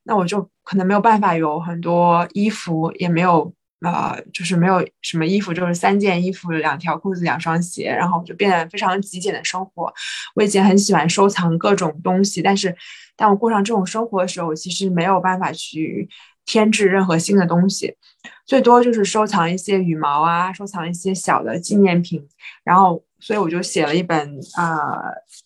[0.04, 3.52] 那我就可能没有办法有很多衣服，也没有。
[3.82, 9.90] 呃，就是没有什么衣服，就是三件衣服、两条裤子、两双鞋，然后就变得非常极简的生活。
[10.34, 12.76] 我以前很喜欢收藏各种东西，但是
[13.16, 16.06] 当我过上这种生活的时候，我其实没有办法去
[16.44, 17.96] 添置任何新的东西，
[18.44, 22.28] 最多就是收藏一些羽毛啊，收藏一些小的纪念品。
[22.62, 24.88] 然后，所以我就写了一本啊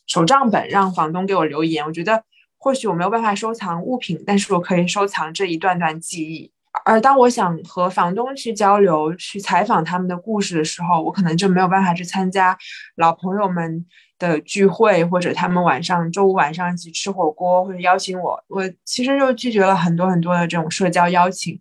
[0.07, 1.85] 手账本，让房东给我留言。
[1.85, 2.23] 我觉得
[2.59, 6.51] 或许我没有办法收藏物品，但是我可以收藏这一段段记忆。
[6.85, 12.57] 而当我想和房东去交流、去采访他们的故事的时候，我可能就没有办法去参加
[12.97, 13.87] 老朋友们
[14.19, 18.43] 的聚会，或者他们晚上周五晚上一起吃火锅，或者邀请我。
[18.49, 21.57] 我其实就拒绝了很多很多的这种社交邀请，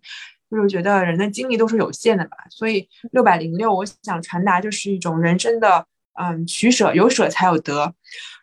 [0.50, 2.36] 就是觉得人的精力都是有限的吧。
[2.50, 7.94] 所以六百零六，我想传达就是一种人生的嗯取舍，有舍才有得。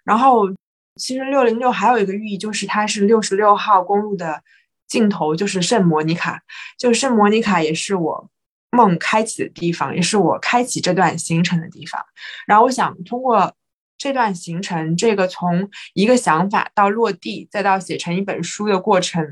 [0.03, 0.47] 然后，
[0.95, 4.41] 其实六零六还有一个寓意，就是它是六十六号公路的。
[4.87, 6.41] 尽头就是圣莫妮卡，
[6.77, 8.29] 就圣莫妮卡也是我
[8.71, 12.03] 梦开启的地方，也是我开启这段行程的地方。
[12.45, 13.55] 然后我想通过
[13.97, 19.25] 这段行程，这个从一个想法到落地，再到写成一本书的过程，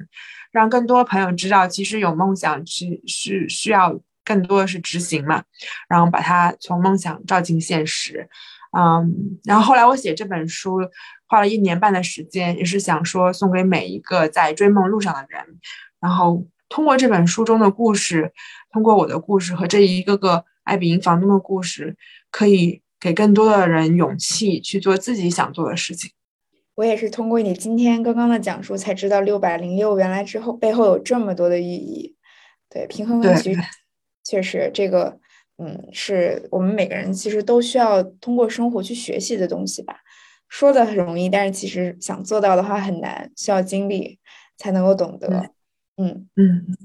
[0.54, 5.44] 让更多朋友知道，其实有梦想是是需要更多的是执行嘛，
[5.90, 8.30] 然后把它从梦想照进现实。
[8.78, 10.80] 嗯，然后后来我写这本书。
[11.32, 15.40] 花了一年半的时间，也是想说送给每一个在追梦路上的人。
[16.02, 18.34] 然后通过这本书中的故事，
[18.74, 21.96] 通过我的故事和这一个个爱彼迎房东的故事，
[22.32, 26.10] 可以给更多的人勇气去做自己想做的事情。
[26.74, 32.16] 我也是通过你今天刚刚的讲述才知道六百零六原来之后背后有这么多的意义。
[32.72, 33.56] 对，平衡跟取
[34.30, 35.18] 确实这个，
[35.58, 40.02] 嗯，是我们每个人其实都需要通过生活去学习的东西吧。
[40.48, 44.20] 说的很容易，但是其实想做到的话很难，需要经历
[44.58, 45.50] 才能够懂得。
[45.98, 46.78] 嗯嗯。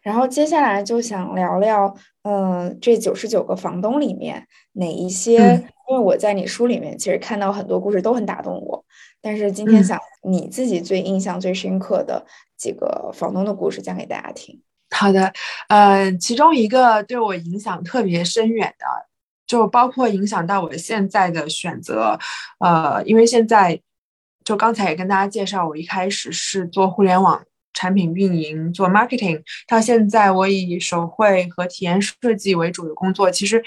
[0.00, 5.62] 然后接下来就想聊聊，嗯，这九十九个房东里面哪一些？
[5.90, 8.82] 因为我在你书里面其实看到很多故事都很打动我。
[9.20, 12.24] 但是今天想你自己最印象最深刻的
[12.56, 14.62] 几个房东的故事讲给大家听。
[14.90, 15.32] 好的，
[15.68, 18.86] 呃，其中一个对我影响特别深远的，
[19.46, 22.18] 就包括影响到我现在的选择，
[22.58, 23.80] 呃，因为现在
[24.44, 33.62] 就刚才也跟大家介绍，我一开始是做互联网产品运营，做 marketing，到现在我以手绘和体验设计为主的工作，其实，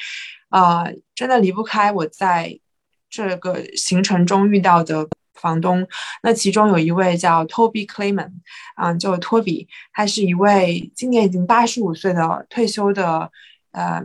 [0.50, 2.60] 呃，真的离不开我在
[3.10, 5.08] 这个行程中遇到的。
[5.34, 5.88] 房东，
[6.22, 8.32] 那其中有一位叫 Toby Clayman，
[8.76, 13.32] 啊，就托比，他是一位今年已经八十五岁的退休的
[13.72, 14.04] 呃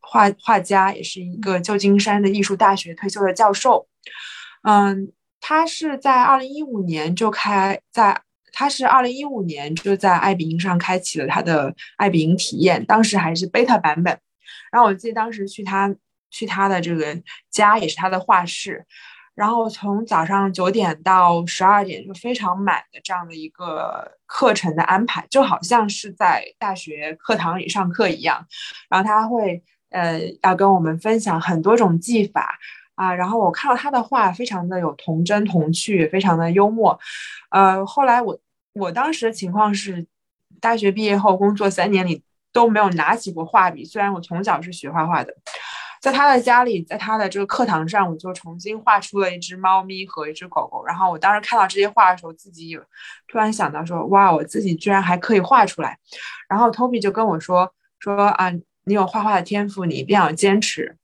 [0.00, 3.86] 画画家，也是一个旧金山的艺术大学退休的教授。
[4.62, 14.18] 嗯，他是在二零一五年就开在，他是二零一五年就在爱彼迎上开启了他的爱彼迎体验，当时还是 beta 版本。
[14.70, 15.94] 然后我记得当时去他
[16.30, 18.86] 去他的这个家，也是他的画室。
[19.42, 28.46] 然后从早上九点到十二点就非常满的这样的一个课程的安排，就好像是在大学课堂里上课一样。
[28.88, 32.56] 然后他会呃要跟我们分享很多种技法
[32.94, 33.12] 啊。
[33.12, 36.96] 然后我看到他的画非常的有童真童趣，非常的幽默。
[37.50, 38.38] 呃，后来我
[38.74, 40.06] 我当时的情况是，
[40.60, 45.34] 大学毕业后工作三年里都没有拿起过画笔，虽然我从小是学画画的。
[46.02, 50.84] 在他的家里，在他的这个课堂上，我就重新画出了一只猫咪和一只狗狗。
[50.84, 52.82] 然后我当时看到这些画的时候，自己有
[53.28, 55.96] 突然想到说：“哇，我自己居然还可以画出来。”
[56.50, 58.50] 然后 Toby 就跟我说：“说啊，
[58.84, 60.96] 你有画画的天赋，你一定要坚持。”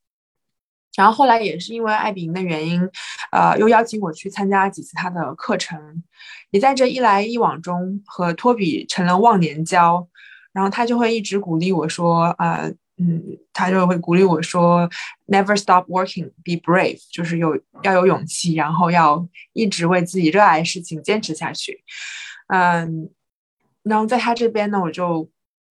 [0.98, 2.82] 然后后来也是因为艾比营的原因，
[3.30, 6.02] 呃，又邀请我去参加几次他的课程，
[6.50, 10.08] 也在这一来一往中和托比成了忘年交。
[10.52, 14.88] 然后他就会一直鼓励我说：“呃。”嗯，他就会鼓励我说
[15.26, 21.84] ：“Never stop working, be brave。”就是有要有勇气，然后要一直为自己热爱的事情坚持下去。
[22.48, 23.08] 嗯，
[23.84, 25.30] 然后在他这边呢，我就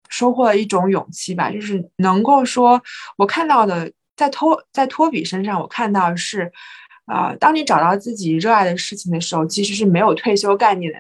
[0.10, 2.82] 收获了一种勇气吧，就是能够说，
[3.18, 6.50] 我看到的在托在托比身上，我看到是，
[7.06, 11.00] 啊，当你找到自己热爱的事情的时候，其实是没有退休概念的。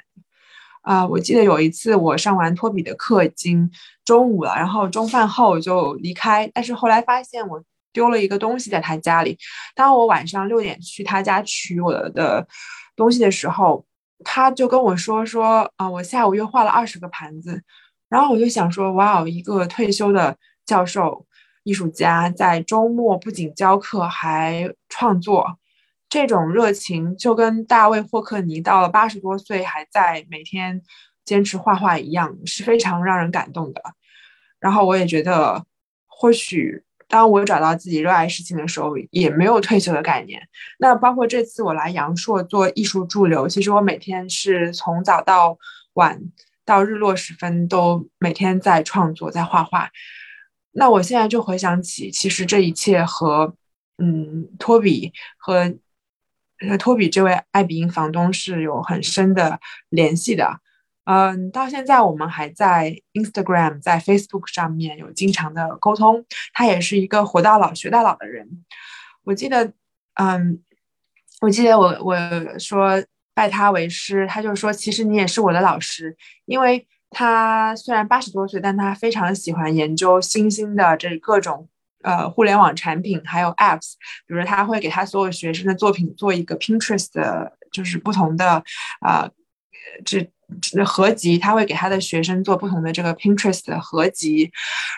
[0.87, 3.69] 啊，我记得有一次我上完托比的课已经
[4.05, 9.37] 中午了，然后中饭后就离开，但是后来发现我丢了一个东西在他家里。
[9.75, 12.47] 当我晚上六点去他家取我的
[12.95, 13.85] 东西的时候，
[14.23, 17.61] 他就跟我说说啊，我下午又画了二十个盘子。
[18.07, 21.25] 然后我就想说，哇哦，一个退休的教授、
[21.63, 25.57] 艺术家在周末不仅教课还创作。
[26.09, 30.81] 这种热情就跟大卫霍克尼到了八十多岁还在每天
[31.25, 33.81] 坚持画画一样，是非常让人感动的。
[34.57, 35.65] 然后我也觉得，
[36.05, 40.41] 或许当我找到自己热爱事情的时候，也没有退休的概念。
[40.79, 45.57] 那包括这次我来阳朔做艺术驻留，其实我每天是从早到
[45.95, 46.21] 晚
[46.63, 49.89] 到日落时分都每天在创作，在画画。
[50.71, 53.53] 那我现在就回想起，其实这一切和
[53.97, 55.77] 嗯托比和。
[56.79, 60.59] 托比这位爱彼迎房东是有很深的联系的，
[61.05, 66.25] 嗯，到现在我们还在 Instagram、在 Facebook 上面有经常的沟通。
[66.53, 68.65] 他也是一个活到老学到老的人。
[69.23, 69.71] 我记得，
[70.15, 70.61] 嗯，
[71.41, 72.15] 我记得我我
[72.57, 81.69] 说拜他为师，他就说其实你也是我的老师，因为他虽然八十多岁，但他非常喜欢研究新兴的这各种。
[82.03, 83.93] 呃，互联网产品还有 apps，
[84.27, 88.63] 比如他会给他所有学生的作品做一个 Pinterest，就是不同的
[89.01, 89.29] 啊，
[90.05, 90.29] 这
[90.61, 94.49] 这合集，他会给他的学生做不同的这个 Pinterest 的合集，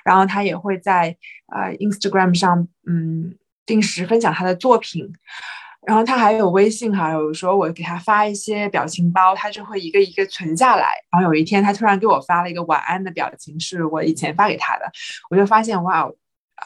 [0.03, 1.15] 然后他也会在
[1.47, 3.35] 呃 Instagram 上，嗯，
[3.65, 5.09] 定时分享他的作品，
[5.87, 14.91] 然后他还有微信哈，有时候我给他发一些表情包，他就会一个一个存下来，然后有一天他突然给我发了一个晚安的表情，是我以前发给他的，
[15.29, 16.11] 我就发现哇。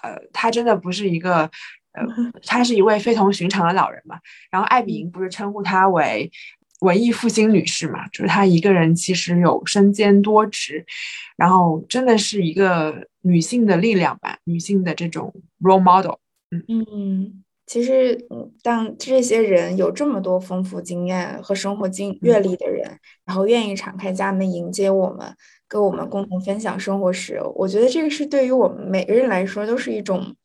[0.04, 1.50] 呃，他真的不是一个，
[1.94, 2.06] 呃，
[2.46, 4.20] 她是一位非同寻常的老人嘛。
[4.52, 6.30] 然后艾比营不是称呼她为
[6.82, 8.08] 文艺复兴女士嘛？
[8.10, 10.86] 就是她一个人其实有身兼多职，
[11.38, 16.18] 然后真的是一个女性的力量吧，女性的这种 role model。
[16.52, 25.36] 嗯嗯，其实，嗯，当这些人有这么多丰富经验和生活经阅历的人，然后愿意敞开家门迎接我们，
[25.74, 30.36] 跟我们共同分享生活时，我觉得这个是对于我们每个人来说都是一种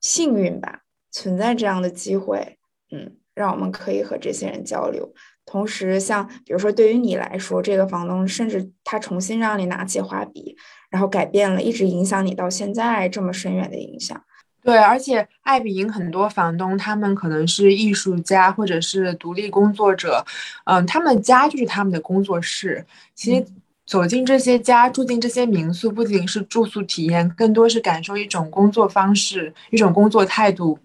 [0.00, 0.82] 幸运吧。
[1.10, 2.58] 存在这样的机会，
[2.92, 5.12] 嗯，让我们可以和这些人交流。
[5.44, 10.56] 同时，像比如说，对于你来说，这个房东甚至他重新让你拿起画笔，
[10.90, 14.22] 然后改变了一直影响你到现在这么深远的影响。
[14.62, 20.24] 对，而且爱彼迎很多房东，他们可能是艺术家或者是独立工作者，
[20.66, 22.86] 嗯，他们家就是他们的工作室。
[23.16, 23.44] 其实
[23.88, 30.78] 走进这些家，住进这些民宿，不仅是住宿体验，更多是感受一种工作方式，一种工作态度。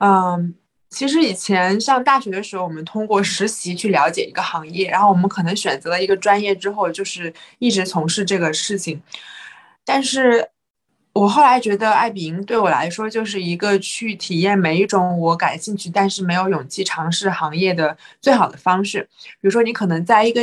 [0.00, 0.52] 嗯，
[0.90, 9.00] 其实以前上大学的时候，我们通过实习去了解一个行业，然后我们可能选择了一个专业之后，就是一直从事这个事情，
[9.84, 10.48] 但是。
[11.12, 19.02] 我后来觉得，爱彼迎对我来说就是一个去体验每一种我感兴趣但是没有勇气尝试行业的最好的方式。
[19.40, 20.40] 比如说，你可能在一个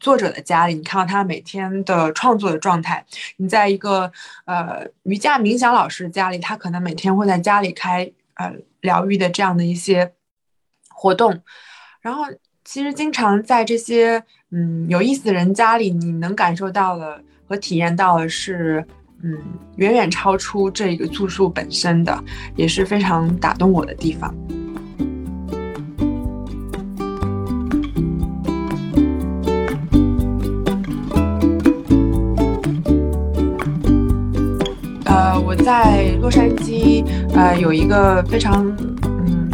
[0.00, 3.02] 作者的家里，你看到他每天的创作的状态；
[3.36, 4.10] 你在一个
[4.44, 10.12] 呃瑜伽冥想老师家里，他可能每天会在家里开呃疗愈的这样的一些
[10.88, 11.40] 活动。
[12.00, 12.24] 然后，
[12.64, 18.86] 其实经常在这些嗯有意思的人家里，你能感受到的和体验到的是。
[19.20, 19.36] 嗯，
[19.78, 22.22] 远远超出这个住宿本身的，
[22.54, 24.32] 也是非常打动我的地方。
[35.68, 37.04] 在洛杉矶，
[37.34, 38.74] 呃，有一个非常。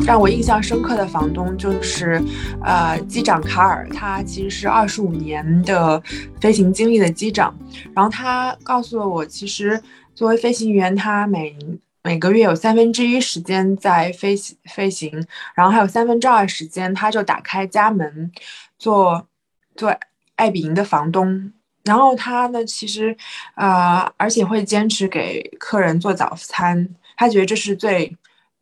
[0.07, 2.23] 让我印象深刻的房东就是，
[2.63, 6.01] 呃，机长卡尔，他其实是二十五年的
[6.41, 7.53] 飞行经历的机长。
[7.93, 9.83] 然后他告诉了我，其实
[10.15, 11.57] 作为飞行员，他每
[12.05, 15.11] 每个月有三分之一时间在飞行飞行，
[15.57, 18.31] 然后还有三分之二时间他就打开家门
[18.79, 19.27] 做
[19.75, 19.93] 做
[20.37, 21.51] 爱比营的房东。
[21.85, 23.17] 然后他呢，其实
[23.55, 28.17] 呃，而且会坚持给客人做早餐，他觉得这是最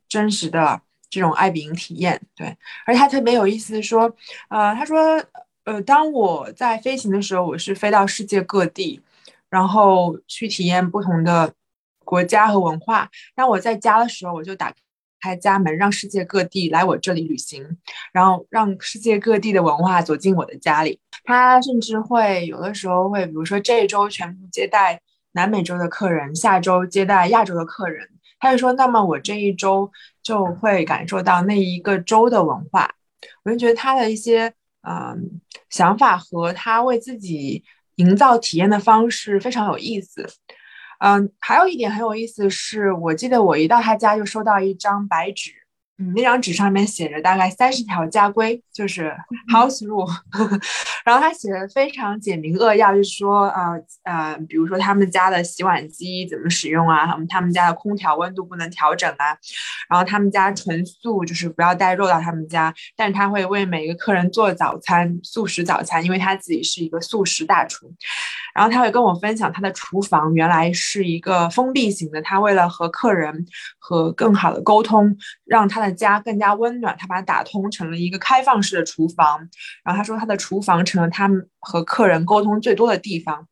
[0.09, 0.81] 真实的。
[1.15, 2.57] 这种爱彼迎体验，对，
[2.87, 4.11] 而他特别有意思说，
[4.49, 5.23] 呃，他说，
[5.65, 8.99] 呃，当我在飞行的时候，我是飞到世界各地，
[9.51, 11.53] 然后去体验不同的
[12.03, 13.11] 国家和文化。
[13.35, 14.73] 当我在家的时候，我就打
[15.23, 17.65] 开家门，让世界各地来我这里旅行，
[18.13, 20.99] 然后让世界各地的文化走进我的家里。
[21.25, 25.01] 他甚至会有的时候会，比如说这一周全部接待
[25.33, 28.09] 南美洲的客人，下周接待亚洲的客人。
[28.41, 29.89] 他就说：“那么我这一周
[30.21, 32.93] 就会感受到那一个州的文化。”
[33.45, 34.53] 我就觉得他的一些
[34.83, 37.63] 嗯想法和他为自己
[37.95, 40.29] 营造体验的方式非常有意思。
[41.05, 45.51] 嗯，还有一点很有意思是，我记得我一到他家就收到一张白纸。
[45.99, 49.13] 嗯，那张纸上面写着大概三十条家规，就是
[49.53, 50.09] house rule。
[51.05, 59.37] 然后他写的非常简明扼要，就是说，呃呃，比如说他们家的洗碗机怎么使用啊，他们他们家的空调温度不能调整啊，
[59.91, 67.93] 然后他们家纯素，就是不要带肉到他们家，但是他会为每个客人做早餐，素食早餐，因为他自己是一个素食大厨。
[68.55, 73.47] 然后他会跟我分享他的厨房原来是一个封闭型的，他为了和客人
[73.79, 79.39] 和更好的沟通，让他的家更加温暖，他把它打通成了一个开放式的厨房。
[79.83, 81.31] 然后他说他的厨房成了他
[81.61, 83.49] 和客人沟通最多的地方。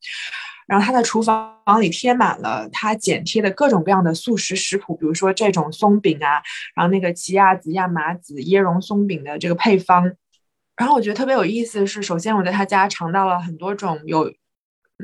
[0.66, 6.42] 然后他的厨房里贴满了他剪贴的各种各样的素食食谱，比如说这种松饼啊，
[6.76, 10.12] 然后那个奇亚籽、亚麻籽、椰蓉松饼的这个配方。
[10.76, 14.30] 然后我觉得特别有意思的是，首先我在他家尝到了很多种有。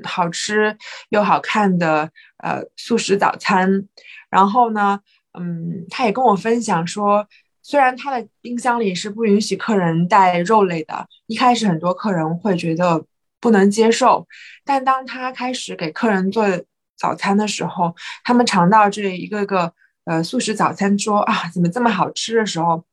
[0.05, 0.77] 好吃
[1.11, 3.87] 又好看的呃素食早餐，
[4.31, 5.01] 然后呢，
[5.39, 7.27] 嗯，他也跟我分享说，
[7.63, 13.05] 虽然他的冰箱里是不允许客人带肉类的，一开始很多客人会觉得
[13.41, 14.27] 不能接受，
[14.65, 16.47] 但当他开始给客人做
[16.97, 17.95] 早餐的时候，
[18.25, 19.73] 他们尝到这一个个
[20.05, 22.85] 呃素食早餐，说啊怎么这么好吃的时候，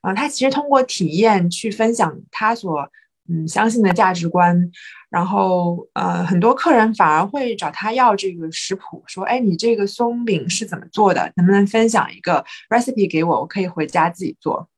[0.00, 2.88] 啊，他其实通过体验去分享他所
[3.28, 4.70] 嗯相信的价值观。
[5.12, 11.30] 然后，呃，很多客人反而会找他要这个食谱，说：“哎，你这个松饼是怎么做的？
[11.36, 13.40] 能不能分享一个 recipe 给我？
[13.40, 14.70] 我可以回家自己做。”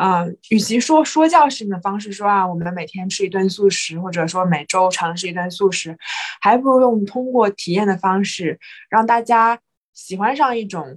[0.00, 5.98] 嗯，与其说说教式的方式说啊，我们每天吃一顿素食，或者说每周尝试一顿素食，
[6.40, 9.58] 还不如用通过体验的方式，让大家
[9.92, 10.96] 喜欢上一种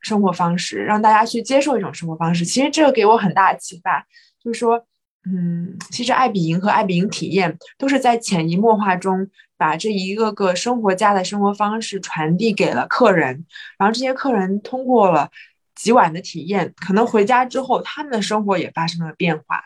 [0.00, 2.46] 生活方式，让大家去接受一种生活方式。
[2.46, 4.06] 其实这个给我很大的启发，
[4.42, 4.86] 就是说。
[5.24, 13.44] 嗯，其实爱彼迎和爱彼迎体验都是在潜移默化中把这一个个生活家的生活方式传递给了客人，
[13.78, 15.28] 然后这些客人通过了
[15.74, 19.64] 几晚的体验，可能回家之后他们的生活也发生了变化，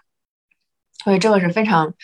[1.05, 1.95] 所以这个是非常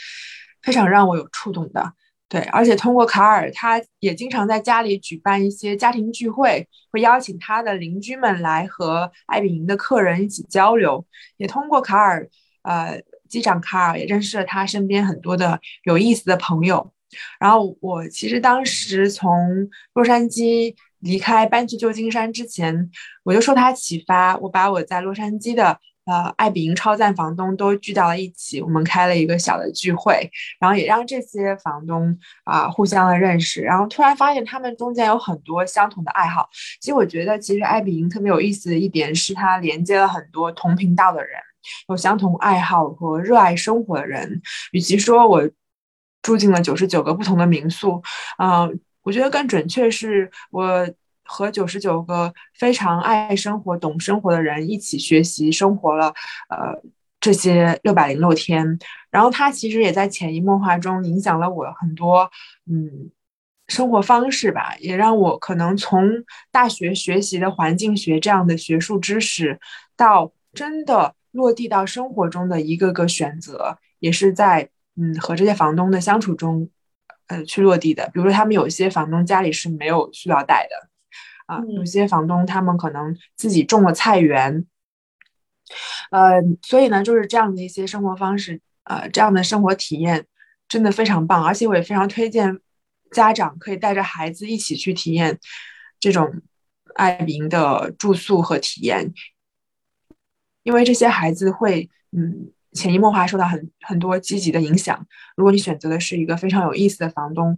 [0.62, 1.94] 非常让我有触动的。
[2.28, 11.06] 对，而且通过卡尔，他也经常在家里举办一些家庭聚会，会邀请他的邻居们来和爱比营的客人一起交流。
[11.38, 12.28] 也通过卡尔，
[12.64, 16.92] 呃，机长卡尔也认识了他身边很多的有意思的朋友。
[17.38, 22.90] 然后我其实当时从洛杉矶离开搬去旧金山之前，
[23.24, 25.78] 我就受他启发，我把我在洛杉矶的。
[26.08, 36.48] 呃，爱比营超赞房东都聚到了一起，我们开了一个小的聚会，然后也让这些房东啊互相的认识，然后突然发现他们中间有很多相同的爱好。
[36.80, 41.38] 其实我觉得，其实爱比营特别有意思的一点是，它连接了很多同频道的人，
[41.88, 44.40] 有相同爱好和热爱生活的人。
[44.72, 45.48] 与其说我
[46.22, 48.02] 住进了九十九个不同的民宿，
[48.38, 48.70] 呃，
[49.02, 50.88] 我觉得更准确是我。
[51.30, 56.06] 和九十九个非常爱生活、懂生活的人一起学习生活了，
[56.48, 56.74] 呃，
[57.20, 58.78] 这些六百零六天。
[59.10, 62.30] 然后他其实也在潜移默化中影响了我很多，
[62.64, 63.10] 嗯，
[63.66, 66.10] 生活方式吧，也让我可能从
[66.50, 69.60] 大学学习的环境学这样的学术知识，
[69.98, 76.68] 到真的落地到生活中的一个个选择，也是在嗯和这些房东的相处中，
[77.28, 78.10] 呃去落地的。
[78.12, 80.88] 比如说，他们有一些房东家里是没有塑料袋的。
[81.46, 84.66] 啊，有些房东他们可能自己种了菜园，
[86.10, 90.26] 呃，所以呢，就是这样的一些生活方式，呃，这样的生活体验
[90.68, 92.60] 真的非常棒，而且我也非常推荐
[93.12, 95.38] 家长可以带着孩子一起去体验
[95.98, 96.30] 这种
[96.96, 99.14] 爱民的住宿和体验，
[100.68, 105.06] 因为这些孩子会嗯潜移默化受到很很多积极的影响。
[105.34, 107.56] 如果你选择的是一个非常有意思的房东。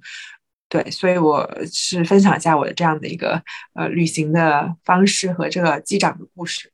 [0.68, 3.42] 对，所以我是分享一下我的这样的一个
[3.74, 6.70] 呃旅行的方式和这个机长的故事。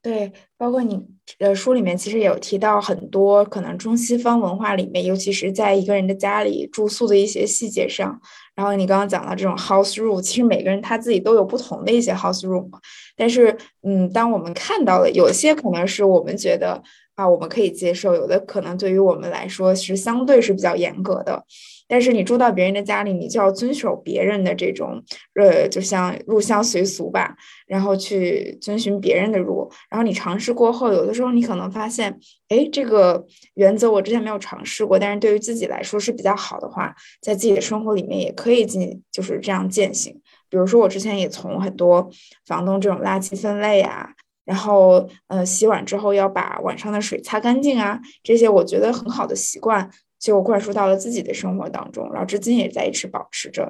[0.00, 1.04] 对，包括你
[1.40, 8.20] 呃书里面其实也有提到很多可能中西方文化里面，尤其是在一个人的家里住宿的一些细节上。
[8.58, 12.68] 然后你刚刚讲到这种 house room，其实每个人他自己都有不同的一些 house room。
[13.16, 16.82] 但是嗯，当我们看到了有些可能是我们觉得
[17.14, 21.44] 啊我们可以接受，有的可能对于我们来说是相对是比较严格的。
[21.88, 25.02] 但是你住到别人的家里，你就要遵守别人的这种，
[25.40, 27.34] 呃，就像入乡随俗吧，
[27.66, 29.68] 然后去遵循别人的路。
[29.90, 40.20] 然后你尝试过后，有的时候你可能发现，哎，这个原则我之前没有尝试过，但是对于自己来说是比较好的话，在自己的生活里面也可以进，就是这样践行。
[40.50, 42.10] 比如说我之前也从很多
[42.46, 44.10] 房东这种垃圾分类啊，
[44.44, 49.90] 然后呃洗碗之后要把碗上的水擦干净啊，这些我觉得很好的习惯。
[50.18, 53.64] 就灌输到了自己的生活当中，然后至今也在一直保持着，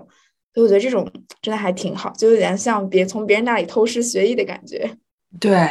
[0.54, 1.06] 所以我觉得这种
[1.42, 4.90] 真的还挺好，就有点像别从别人那里偷师学艺的感觉。
[5.38, 5.68] 对，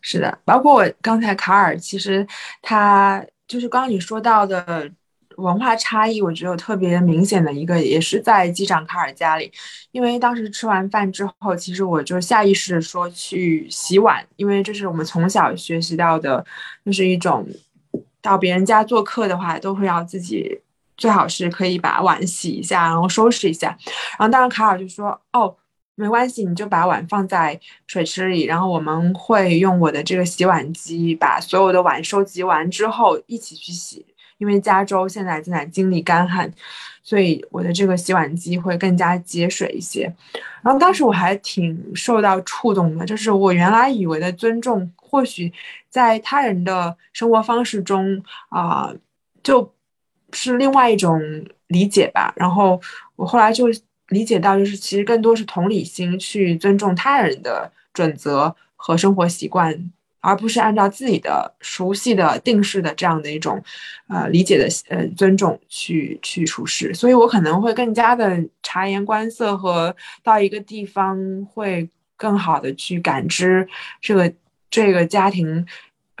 [0.00, 2.26] 是的，包括我刚才卡尔，其实
[2.62, 4.90] 他就是刚刚你说到的
[5.36, 9.52] 文化差异，我觉得特别明显的一个，也是在机长卡尔家里，
[9.92, 16.42] 因为当时吃完饭之后，其实我就下意识说去洗碗，因为这是我们从小学习到的，
[16.86, 17.46] 就是一种。
[18.24, 20.58] 到别人家做客的话，都会要自己
[20.96, 23.76] 最好是可以把碗洗一下，然后收拾一下。
[24.18, 25.54] 然后当时卡尔就说：“哦，
[25.94, 34.06] 没关系，你就把碗放在水池里，然后我们会用我的这个洗碗机把所有的碗收集完之后一起去洗。
[34.38, 36.50] 因为加州现在正在经历干旱，
[37.02, 40.10] 所以我的这个洗碗机会更加节水一些。
[40.62, 45.52] 然后当时我还挺受到触动的，就是我原来以为的尊重。”或许
[45.88, 48.92] 在他人的生活方式中啊，
[49.44, 49.72] 就
[50.32, 51.20] 是另外一种
[51.68, 52.32] 理解吧。
[52.34, 52.80] 然后
[53.14, 53.68] 我后来就
[54.08, 63.62] 理解到，就是其实更多是同理心，去尊重他人的准则和生活习惯，而不是按照自己的熟悉的定式的这样的一种
[64.08, 66.92] 呃理解的呃尊重去去处事。
[66.92, 69.94] 所以我可能会更加的察言观色，和
[70.24, 73.68] 到一个地方会更好的去感知
[74.00, 74.34] 这个。
[74.70, 75.66] 这个家庭，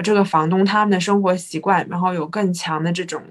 [0.02, 3.22] 这个房东他们的生活习惯，然后有更强的这种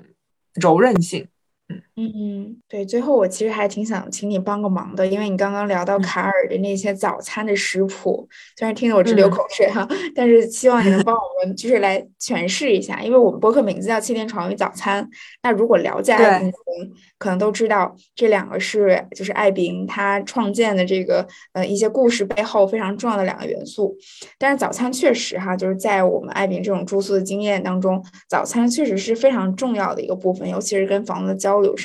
[0.54, 1.28] 柔韧性。
[1.70, 2.84] 嗯嗯，对。
[2.84, 8.28] 最后我其实还挺想请你帮个忙的，因为你刚刚聊到卡尔的那些早餐的食谱，
[8.58, 15.04] 虽然听得我直流口水哈， 但是希望你能帮我们就是来诠释一下，因为我们博客名字叫《七天床与早餐》。
[15.44, 21.24] 那如果了解艾宾的人，可能都知道这两个是就是艾宾他创建的这个
[21.54, 23.96] 呃一些故事背后非常重要的两个元素。
[24.40, 31.84] 但是早餐确实哈，就是在我们艾宾这种住宿的经验当中，早餐确实是非常重要的一个部分，尤其是跟房子的交流上。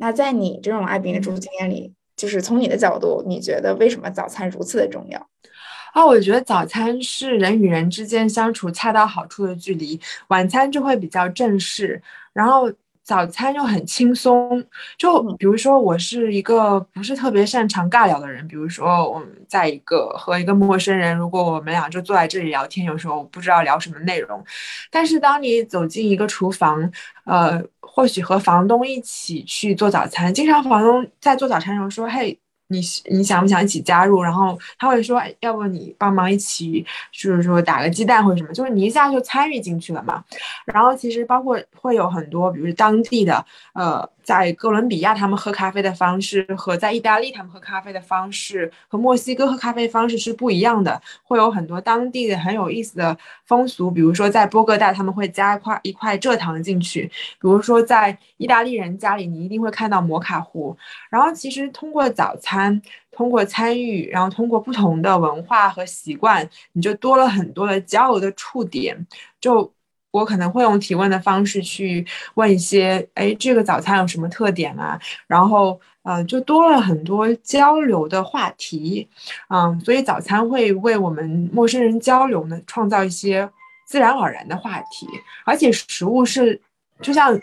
[0.00, 5.28] 那在你这种爱宾的住宿经验里，就是从你的角度，你觉得为什么早餐如此的重要？
[5.92, 12.72] 啊，我觉得早餐是人与人之间相处恰到好处的距离，晚餐就会比较正式，然后。
[13.02, 14.64] 早餐又很轻松，
[14.96, 24.44] 就比如说我是一个不是特别擅长尬聊的人，比如说我们在一个和一个陌生人，如果我们俩就坐在这里聊天，有时候我不知道聊什么内容。
[24.90, 26.90] 但是当你走进一个厨房，
[27.24, 32.38] 呃，或许和房东一起去做早餐，经常房东在做早餐的时候说：“嘿。”
[32.70, 34.22] 你你想不想一起加入？
[34.22, 40.24] 然后他会说，要不你帮忙一起，就是说打个鸡蛋或者什么，就是你一下就参与进去了嘛。
[40.64, 43.44] 然后其实包括会有很多，比如当地的，
[43.74, 44.08] 呃。
[44.22, 53.90] 在哥伦比亚，他们喝咖啡的方式和在意大利他们喝咖啡的方式和墨西哥喝咖啡方式是不一样的，会有很多当地的很有意思的风俗。
[53.90, 60.76] 比如说在波哥大，他们会加一块一块蔗糖进去；比如说在意大利人家里，你一定会看到摩卡壶。
[61.10, 69.06] 然后其实通过早餐，通过参与，然后通过不同的文化和习惯，你就多了很多的交流的触点，
[69.40, 69.72] 就。
[70.10, 72.04] 我可能会用提问的方式去
[72.34, 74.98] 问一些，哎，这个早餐有什么特点啊？
[75.26, 79.08] 然后，呃，就多了很多交流的话题，
[79.48, 83.48] 嗯，所以早餐会为我们陌生人交流呢，创造一些
[83.86, 85.06] 自然而然的话题，
[85.44, 86.60] 而且食物是，
[87.00, 87.40] 就像，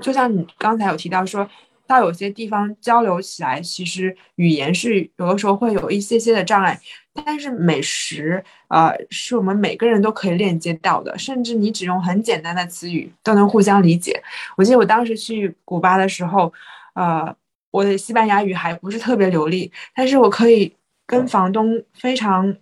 [0.00, 1.48] 就像你刚才有提到说。
[1.88, 6.78] 到有些地方交流起来，其实语言是有的时候会有一些些的障碍，
[7.24, 14.22] 但是美食，呃，是我们每个人都可以链接到的，甚至你只用很简单的词语都能互相理解。
[14.56, 16.52] 我记得我当时去古巴的时候，
[16.94, 17.34] 呃，
[17.70, 20.74] 我的西班牙语还不是特别流利，但是我可以
[21.06, 22.54] 跟房东非常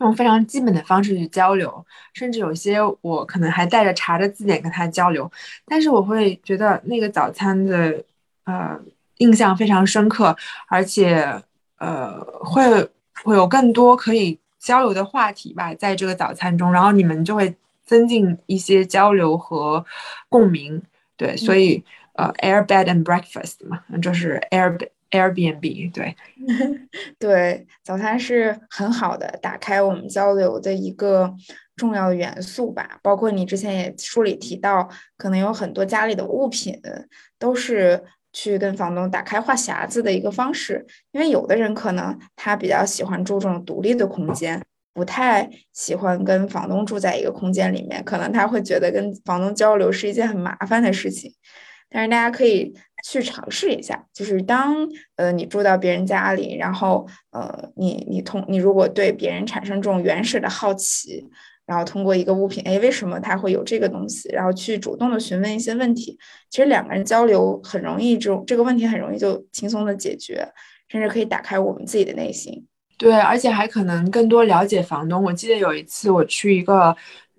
[0.00, 5.30] 用非常基本的方式去交流，甚至有些我可能还带着查着字典跟他交流，
[5.66, 8.04] 但是我会觉得那个早餐的。
[8.46, 8.78] 呃，
[9.16, 10.36] 印象非常深刻，
[10.68, 11.24] 而且
[11.78, 12.62] 呃，会
[13.24, 17.54] 会有更多可以交流的话题吧，在这个早餐中，然后你们就会
[17.84, 19.84] 增进一些交流和
[20.28, 20.80] 共鸣。
[21.16, 24.78] 对，所以呃，Air Bed and Breakfast 嘛，就是 Air
[25.10, 25.92] Airbnb。
[25.92, 26.16] 对，
[27.18, 31.34] 对，早餐是很好的打开我们交流的一个
[31.76, 32.98] 重要的元素吧。
[33.02, 36.80] 包括你之前也书里提到，可能有很多家里的物品
[37.38, 38.04] 都是。
[38.34, 44.60] 去跟房东打开话匣子的一个方式，因为有的人可能他比较喜欢住这种独立的空间，
[44.92, 51.32] 不太喜欢跟房东住在一个空间里面，可能他会觉得跟房东交流是一件很麻烦的事情。
[51.88, 52.74] 但是大家可以
[53.04, 54.74] 去尝试一下，就是当
[55.14, 61.24] 呃你住到别人家里，然后呃你你同你如果对别人产生这种原始的好奇。
[61.66, 64.28] 然后通过一个物品，哎，为什么它会有这个东西？
[64.30, 66.18] 然后去主动的询问一些问题。
[66.50, 70.46] 其实两个人交流很容易，这种这个问题很容易就轻松的解决，
[70.88, 72.66] 甚至可以打开我们自己的内心。
[72.98, 75.22] 对，而且还可能更多了解房东。
[75.22, 76.94] 我记得有一次我去一个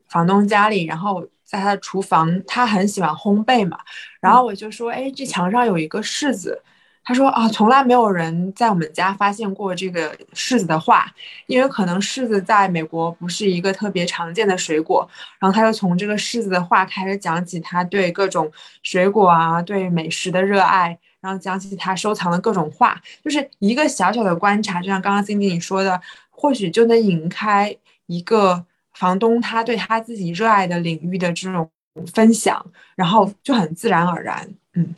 [0.09, 3.78] 房东家里，然后在他的厨房，他很喜欢烘焙嘛，
[4.19, 6.61] 然后我就说，哎，这墙上有一个柿子。
[7.06, 11.06] 他说啊，从来没有人在我们家发现过这个柿子的画，
[11.45, 15.08] 因为可能柿子在美国不是一个特别常见的水果。
[15.39, 18.51] 然后他就从这个柿子的画开始讲起他对各种
[18.82, 26.01] 水果啊、对美食的热爱，然后讲起他收藏的各种画，就是一个小小的观察，就像刚刚金金你说的，
[26.32, 27.78] 或许就能引开
[28.08, 31.70] 一个房东他对他自己热爱的领域的这种
[32.12, 34.95] 分享，然后就很自然而然，嗯。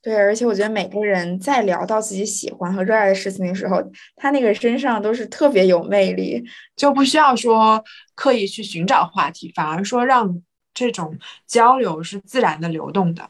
[0.00, 3.82] 对，而且我觉得每个人在聊到自己喜欢和热爱的事情的时候，
[4.16, 6.42] 他那个身上都是特别有魅力，
[6.76, 7.82] 就不需要说
[8.14, 10.40] 刻意去寻找话题，反而说让
[10.72, 13.28] 这种交流是自然的流动的。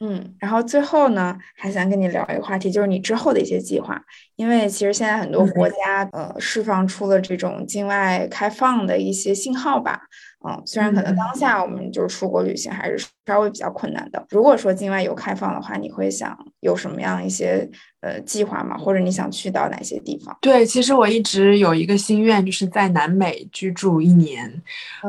[0.00, 4.00] 嗯，然后最后呢，还想跟你聊一个话题，就是你之后的一些计划，
[4.36, 10.00] 因为其实现在很多国家呃释放出了这种境外开放的一些信号吧。
[10.42, 14.24] 嗯，虽然可能当下我们就是出国旅行还是稍微比较困难的。
[14.30, 17.68] 如果说境外有开放的话，你会想有什么样一些
[18.00, 18.78] 呃计划吗？
[18.78, 20.34] 或者你想去到哪些地方？
[20.40, 24.50] 对，其实我一直有一个心愿，就是在南美居住一年。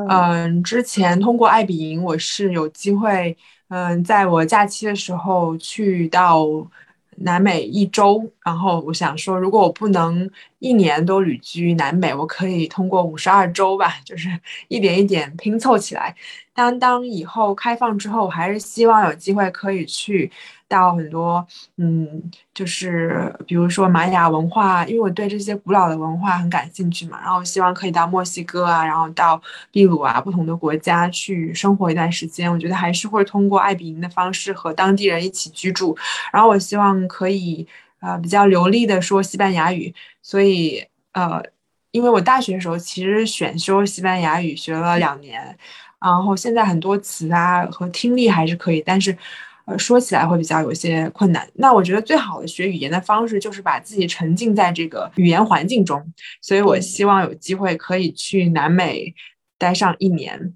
[0.10, 3.38] 嗯，之前通过爱彼迎，我是有机会，
[3.72, 6.46] 嗯，在我假期的时候去到。
[7.24, 14.28] 南美一周，然后我想说，如果我不能一年都旅居南美，我可以通过五十二周吧，就是
[14.70, 16.16] 一点一点拼凑起来。
[16.54, 20.32] 当当以后开放之后，我还是希望有机会可以去。
[20.72, 21.46] 到很多，
[21.76, 29.42] 嗯，就是比如说玛雅文化，因为我对这些古老的文化很感兴趣嘛，然后希望可以到墨西哥啊，然后到
[29.74, 32.50] 秘鲁啊，不同的国家去生活一段时间。
[32.50, 35.94] 我觉得还是会通过爱比营的方式和当地人一起居住，
[36.32, 37.68] 然后我希望可以
[38.00, 41.44] 呃比较流利的说西班牙语，所以呃
[41.92, 45.58] 因为我大学的时候其实选修西班牙语学了两年，
[46.02, 49.16] 然后现在很多词啊和听力还是可以，但是
[49.66, 51.48] 呃说起来会比较有些困难。
[51.54, 56.04] 那我觉得最好的学语言的方式就是把自己沉浸在这个语言环境中，
[56.42, 59.14] 所以我希望有机会可以去南美
[59.58, 60.54] 待上一年，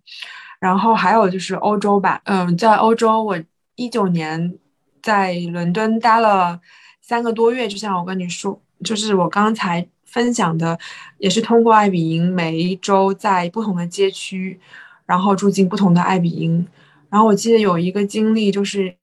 [0.60, 3.40] 然后还有就是欧洲吧，嗯，在欧洲我
[3.76, 4.56] 一九年
[5.04, 6.60] 在伦敦待了
[7.02, 9.88] 三个多月，就像我跟你说，就是我刚才。
[10.06, 10.80] 分享的
[11.18, 14.58] 也是通过爱比营，每一周在不同的街区，
[15.06, 16.66] 然后住进不同的爱比营。
[17.10, 18.96] 然后我记得有一个经历，就是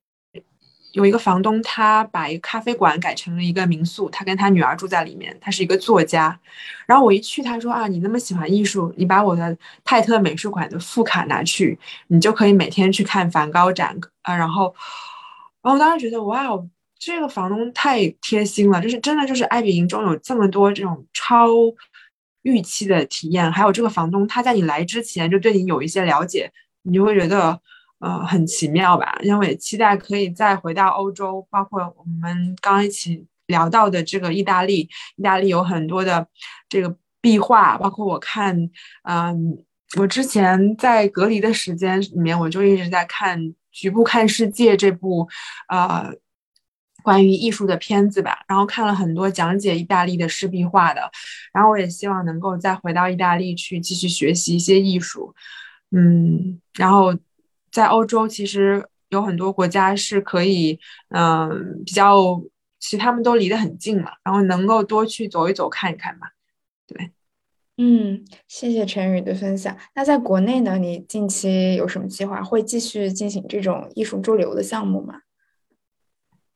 [0.91, 5.35] 有一个房东，他把一个咖啡馆改成了一个民宿，他跟他女儿住在里面。
[5.41, 6.39] 他是一个作家。
[6.85, 14.35] 然后我一去，他说啊，你那么喜欢艺术，你把我的泰特美术馆的副卡拿去，你就可以每天去看梵高展啊。
[14.35, 14.75] 然后，
[15.61, 16.69] 然后我当时觉得，哇哦。
[17.05, 21.49] 这个房东太贴心了，就是真的，就是爱比营中有这么多这种超
[22.43, 26.49] 预期的体验，还有这个房东他在你来之前就对你有一些了解，
[26.83, 27.59] 你就会觉得
[27.99, 29.17] 呃很奇妙吧。
[29.23, 34.87] 因为期待可以再回到欧洲，包括我们刚一起聊到的这个意大利，
[35.17, 36.27] 意大利有很多的
[36.69, 38.69] 这个壁画，包括我看，
[39.03, 39.57] 嗯，
[39.97, 43.39] 我之前在隔离的时间里面，我就一直在看
[43.71, 45.27] 《局部看世界》这部，
[45.69, 46.13] 呃。
[47.03, 51.01] 关于艺术的片子吧，然后看了很多讲解意大利的湿壁画的，
[51.53, 55.35] 然后我也希望能够再回到意大利去继续学习一些艺术，
[55.91, 57.13] 嗯，然后
[57.71, 60.79] 在欧洲其实有很多国家是可以，
[61.09, 62.41] 嗯，比较，
[62.79, 66.31] 其实他们都离得很近嘛，然后能够多去走一走看一看吧，
[66.87, 67.11] 对，
[67.77, 69.75] 嗯，谢谢陈宇的分享。
[69.95, 72.43] 那在国内呢，你近期有什么计划？
[72.43, 75.22] 会继续进行这种艺术驻留的项目吗？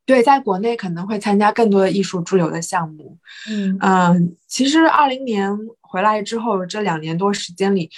[0.08, 3.18] 对，在国内可能会参加更多的艺术驻留的项目。
[3.50, 5.52] 嗯嗯，其实二零年
[5.82, 7.90] 回来之后，这两年多时间里，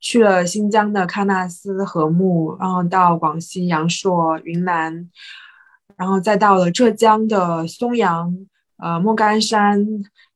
[0.00, 5.10] 去了新疆的喀纳斯禾木，然后到广西阳朔、云南，
[5.96, 8.32] 然后再到了浙江的松阳、
[8.78, 9.84] 呃莫干山，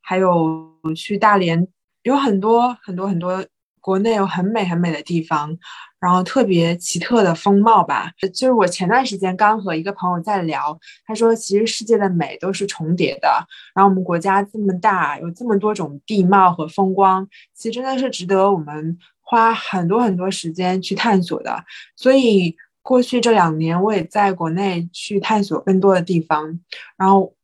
[0.00, 1.68] 还有去大连，
[2.02, 3.46] 有很多很多很多
[3.80, 5.56] 国内有很美很美的地方。
[6.00, 13.28] 然后特别奇特的风貌吧，就是我前段时间刚和一个朋友在聊，他说其实世界的美都是重叠的，
[13.74, 21.62] 然后我们国家这么大，有这么多种地貌和风光，其实真的是值得我们花很多很多时间去探索的。
[21.94, 26.58] 所以过去这两年，我也在国内去探索更多的地方，
[26.96, 27.34] 然后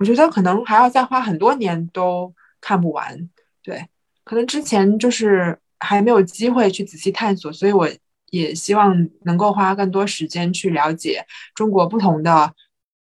[0.00, 3.30] 我觉得可能还要再花很多年都看不完。
[3.62, 3.86] 对，
[4.24, 5.56] 可能之前就是。
[5.80, 7.88] 还没有机会去仔细探索，所以我
[8.30, 11.24] 也希望能够花更多时间去了解
[11.54, 12.52] 中国不同的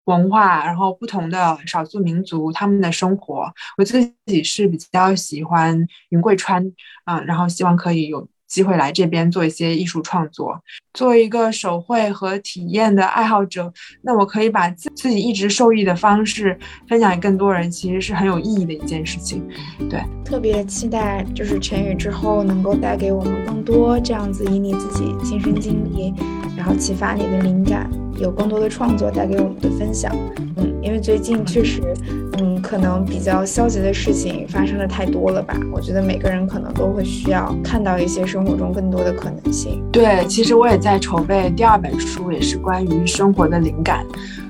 [0.04, 3.52] 文化，然后不同的少数民族他们的生活。
[3.76, 6.64] 我自己是比较喜欢云贵川，
[7.06, 8.28] 嗯，然后希望可以有。
[8.48, 10.58] 机会来这边做一些艺术创作，
[10.98, 13.72] 作为一个手绘和体验的爱好者，
[14.02, 19.46] 那我可以把自自己一直受益的方式分享给更多人，其实是很有意义的一件事情。
[19.88, 26.12] 对，特别期待就是陈宇之后能够带给我们更多这样子以你自己亲身经历，
[26.56, 27.88] 然后启发你的灵感，
[28.20, 30.12] 有更多的创作带给我们的分享。
[30.56, 31.80] 嗯，因为最近确实，
[32.38, 35.56] 嗯，可能比较消极的事情发生的太多了吧？
[35.72, 39.80] 我觉得每个人可能都会需要看到一些生活中更多的可能性。
[39.92, 44.06] 对，其实我也在筹备第二本书，也是关于生活的灵感。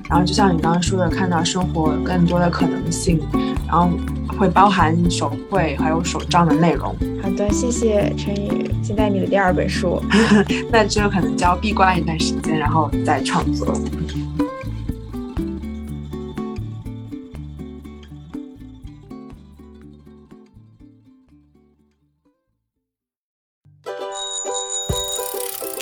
[0.07, 3.19] 然后就像你刚刚说的，看到生活更多的可能性，
[3.67, 3.89] 然后
[4.37, 6.95] 会包含手绘还有手账的内容。
[7.21, 10.01] 好的，谢谢陈宇，期待你的第二本书。
[10.71, 13.73] 那之后可能就要闭关一段时间，然后再创作。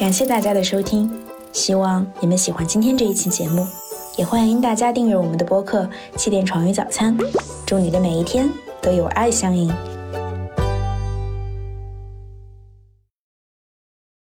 [0.08, 1.12] 感谢大家的收听，
[1.52, 3.68] 希望你们喜欢今天这一期节目，
[4.16, 5.84] 也欢迎大家订阅我们的播客
[6.16, 7.18] 《气垫床与早餐》。
[7.66, 8.50] 祝你的每一天
[8.82, 9.70] 都有爱相迎。